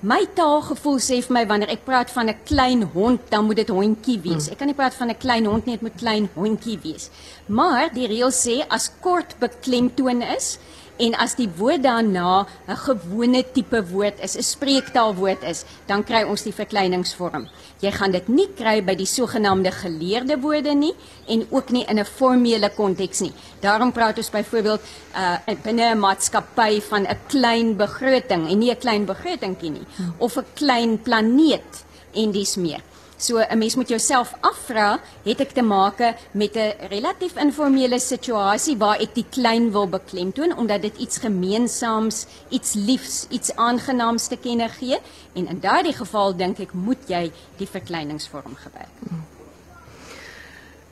My 0.00 0.22
taalgevoel 0.30 1.00
sê 1.02 1.16
vir 1.26 1.34
my 1.34 1.40
wanneer 1.50 1.72
ek 1.74 1.80
praat 1.82 2.10
van 2.14 2.28
'n 2.30 2.38
klein 2.46 2.82
hond, 2.94 3.20
dan 3.30 3.44
moet 3.46 3.56
dit 3.56 3.68
hondjie 3.68 4.20
wees. 4.22 4.46
Ek 4.48 4.58
kan 4.58 4.68
nie 4.68 4.74
praat 4.74 4.94
van 4.94 5.10
'n 5.10 5.18
klein 5.18 5.44
hond 5.44 5.66
nie, 5.66 5.74
dit 5.74 5.82
moet 5.82 5.98
klein 5.98 6.28
hondjie 6.34 6.78
wees. 6.78 7.10
Maar 7.46 7.90
die 7.92 8.06
reël 8.06 8.30
sê 8.30 8.64
as 8.68 8.92
kort 9.00 9.34
beklemtoon 9.40 10.22
is 10.22 10.58
en 10.98 11.14
as 11.14 11.34
die 11.38 11.48
woord 11.56 11.82
daarna 11.82 12.46
'n 12.68 12.76
gewone 12.76 13.44
tipe 13.52 13.80
woord 13.90 14.20
is, 14.20 14.36
'n 14.36 14.42
spreektaalwoord 14.42 15.42
is, 15.42 15.64
dan 15.86 16.04
kry 16.04 16.22
ons 16.22 16.42
die 16.42 16.52
verkleiningsvorm. 16.52 17.48
Jy 17.80 17.90
gaan 17.90 18.10
dit 18.10 18.28
nie 18.28 18.48
kry 18.56 18.82
by 18.84 18.94
die 18.94 19.06
sogenaamde 19.06 19.70
geleerde 19.70 20.40
woorde 20.40 20.74
nie 20.74 20.94
en 21.28 21.46
ook 21.50 21.70
nie 21.70 21.84
in 21.88 21.98
'n 21.98 22.04
formele 22.04 22.70
konteks 22.70 23.20
nie. 23.20 23.32
Daarom 23.60 23.92
praat 23.92 24.18
ons 24.18 24.30
byvoorbeeld 24.30 24.80
uh 25.14 25.54
binne 25.62 25.94
'n 25.94 25.98
maatskappy 25.98 26.80
van 26.80 27.06
'n 27.06 27.18
klein 27.28 27.76
begroting 27.76 28.50
en 28.50 28.58
nie 28.58 28.70
'n 28.70 28.78
klein 28.78 29.04
begrotingkie 29.04 29.70
nie 29.70 29.86
of 30.18 30.36
'n 30.36 30.44
klein 30.54 31.02
planeet 31.02 31.84
en 32.14 32.30
dis 32.30 32.56
meer. 32.56 32.82
So 33.18 33.38
'n 33.38 33.58
mens 33.58 33.74
moet 33.74 33.88
jouself 33.88 34.34
afvra, 34.40 35.00
het 35.24 35.40
ek 35.40 35.50
te 35.50 35.62
make 35.62 36.14
met 36.30 36.54
'n 36.54 36.86
relatief 36.88 37.36
informele 37.36 37.98
situasie 37.98 38.76
waar 38.76 39.00
ek 39.00 39.14
die 39.14 39.26
klein 39.30 39.72
wil 39.72 39.88
beklemtoon 39.88 40.56
omdat 40.56 40.82
dit 40.82 40.96
iets 40.96 41.18
gemeensaams, 41.18 42.26
iets 42.48 42.72
liefs, 42.72 43.26
iets 43.28 43.54
aangenaams 43.54 44.26
te 44.26 44.36
kenne 44.36 44.68
gee 44.68 44.98
en 45.34 45.48
in 45.48 45.60
daardie 45.60 45.92
geval 45.92 46.36
dink 46.36 46.58
ek 46.58 46.72
moet 46.72 47.08
jy 47.08 47.32
die 47.56 47.66
verkleiningsvorm 47.66 48.54
gebruik. 48.54 48.94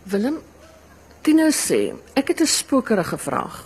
Willem, 0.03 0.43
Tino 1.23 1.51
sê, 1.51 1.95
ek 2.15 2.29
het 2.29 2.41
'n 2.41 2.47
spokerige 2.47 3.19
vraag. 3.19 3.65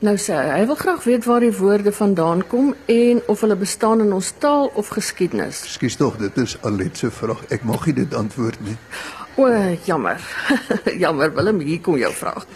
Nou 0.00 0.14
sê 0.16 0.32
hy, 0.32 0.44
hy 0.56 0.60
wil 0.64 0.78
graag 0.80 1.02
weet 1.04 1.26
waar 1.28 1.44
die 1.44 1.52
woorde 1.52 1.92
vandaan 1.92 2.40
kom 2.48 2.70
en 2.88 3.18
of 3.28 3.42
hulle 3.44 3.56
bestaan 3.60 4.00
in 4.00 4.14
ons 4.16 4.30
taal 4.40 4.70
of 4.80 4.88
geskiedenis. 4.96 5.58
Ekskuus 5.68 5.98
tog, 6.00 6.16
dit 6.16 6.38
is 6.40 6.54
Alet 6.64 6.96
se 6.96 7.10
vraag. 7.12 7.42
Ek 7.52 7.66
mag 7.68 7.84
nie 7.84 7.98
dit 7.98 8.16
antwoord 8.16 8.62
nie. 8.64 8.76
O, 9.36 9.50
jammer. 9.84 10.24
jammer 11.04 11.34
Willem, 11.36 11.60
hier 11.60 11.82
kom 11.84 12.00
jou 12.00 12.12
vraag. 12.16 12.48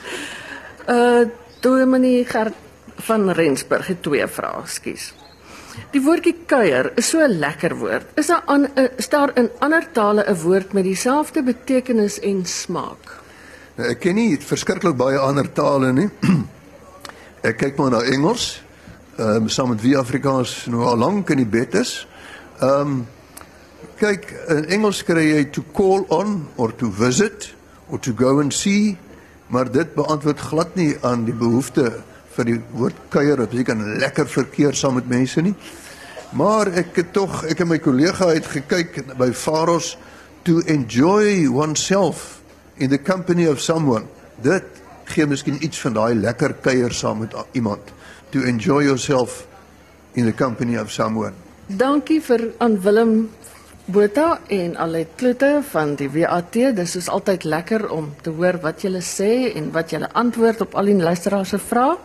Uh 0.89 1.27
Dominee 1.65 2.25
Gert 2.29 2.57
van 3.07 3.31
Rensburg 3.33 3.87
het 3.89 4.03
twee 4.05 4.25
vrae, 4.29 4.65
skus. 4.69 5.07
Die 5.93 6.03
woordjie 6.05 6.35
kuier 6.49 6.91
is 7.01 7.09
so 7.13 7.21
'n 7.25 7.39
lekker 7.41 7.77
woord. 7.77 8.09
Is 8.21 8.27
daar 8.33 8.43
aan 8.47 8.67
is 8.97 9.09
daar 9.09 9.33
in 9.37 9.51
ander 9.61 9.85
tale 9.93 10.25
'n 10.29 10.41
woord 10.43 10.73
met 10.73 10.85
dieselfde 10.85 11.43
betekenis 11.43 12.21
en 12.21 12.45
smaak? 12.45 13.21
Nou, 13.77 13.89
ek 13.89 14.01
ken 14.01 14.15
nie 14.15 14.37
verskriklik 14.41 14.97
baie 14.97 15.19
ander 15.19 15.53
tale 15.53 15.93
nie. 15.93 16.09
ek 17.45 17.59
kyk 17.61 17.77
maar 17.77 17.93
na 17.93 18.03
Engels. 18.09 18.63
Ehm 19.19 19.45
um, 19.45 19.49
saam 19.53 19.69
met 19.75 19.83
wie 19.85 19.97
Afrikaans 19.99 20.65
nou 20.73 20.83
al 20.89 20.97
lank 20.97 21.31
in 21.31 21.43
die 21.43 21.51
bed 21.51 21.77
is. 21.79 22.07
Ehm 22.61 22.81
um, 22.81 22.95
kyk 24.01 24.31
in 24.51 24.65
Engels 24.79 25.05
kry 25.05 25.23
jy 25.29 25.45
to 25.53 25.63
call 25.77 26.07
on 26.09 26.49
or 26.57 26.73
to 26.81 26.91
visit 26.91 27.53
or 27.93 28.01
to 28.01 28.15
go 28.17 28.41
and 28.41 28.55
see, 28.55 28.97
maar 29.47 29.71
dit 29.71 29.95
beantwoord 29.95 30.41
glad 30.41 30.75
nie 30.75 30.95
aan 31.05 31.27
die 31.29 31.37
behoefte 31.37 31.93
vir 32.35 32.49
die 32.49 32.59
woord 32.75 32.97
kuier 33.13 33.39
dat 33.45 33.53
jy 33.53 33.63
kan 33.63 33.85
lekker 34.01 34.27
verkeer 34.27 34.75
saam 34.75 34.97
met 34.99 35.09
mense 35.09 35.43
nie. 35.45 35.55
Maar 36.35 36.73
ek 36.81 36.97
het 36.97 37.13
tog 37.15 37.45
ek 37.47 37.61
en 37.63 37.71
my 37.71 37.79
kollega 37.79 38.33
het 38.33 38.49
gekyk 38.51 39.03
by 39.21 39.31
Faros 39.37 39.95
to 40.49 40.65
enjoy 40.67 41.47
oneself 41.47 42.41
in 42.77 42.91
the 42.91 42.99
company 42.99 43.47
of 43.47 43.61
someone. 43.61 44.09
Dit 44.43 44.84
gee 45.05 45.27
miskien 45.27 45.59
iets 45.65 45.81
van 45.81 45.93
daai 45.93 46.15
lekker 46.15 46.55
kuier 46.65 46.93
saam 46.93 47.19
met 47.25 47.35
iemand. 47.53 47.93
To 48.31 48.43
enjoy 48.43 48.85
yourself 48.85 49.47
in 50.15 50.25
the 50.25 50.35
company 50.35 50.79
of 50.79 50.91
someone. 50.91 51.33
Dankie 51.67 52.21
vir 52.21 52.51
aan 52.59 52.81
Willem 52.83 53.31
Botha 53.85 54.41
en 54.49 54.77
Alet 54.77 55.09
Kloete 55.17 55.61
van 55.71 55.95
die 55.95 56.11
WAT. 56.11 56.53
Dis 56.53 56.97
is 56.97 57.09
altyd 57.09 57.45
lekker 57.45 57.89
om 57.91 58.15
te 58.23 58.31
hoor 58.31 58.61
wat 58.63 58.85
julle 58.85 59.03
sê 59.05 59.53
en 59.55 59.71
wat 59.73 59.93
julle 59.93 60.09
antwoord 60.13 60.61
op 60.61 60.75
al 60.75 60.93
die 60.93 61.01
luisteraars 61.01 61.57
se 61.57 61.59
vrae. 61.59 62.05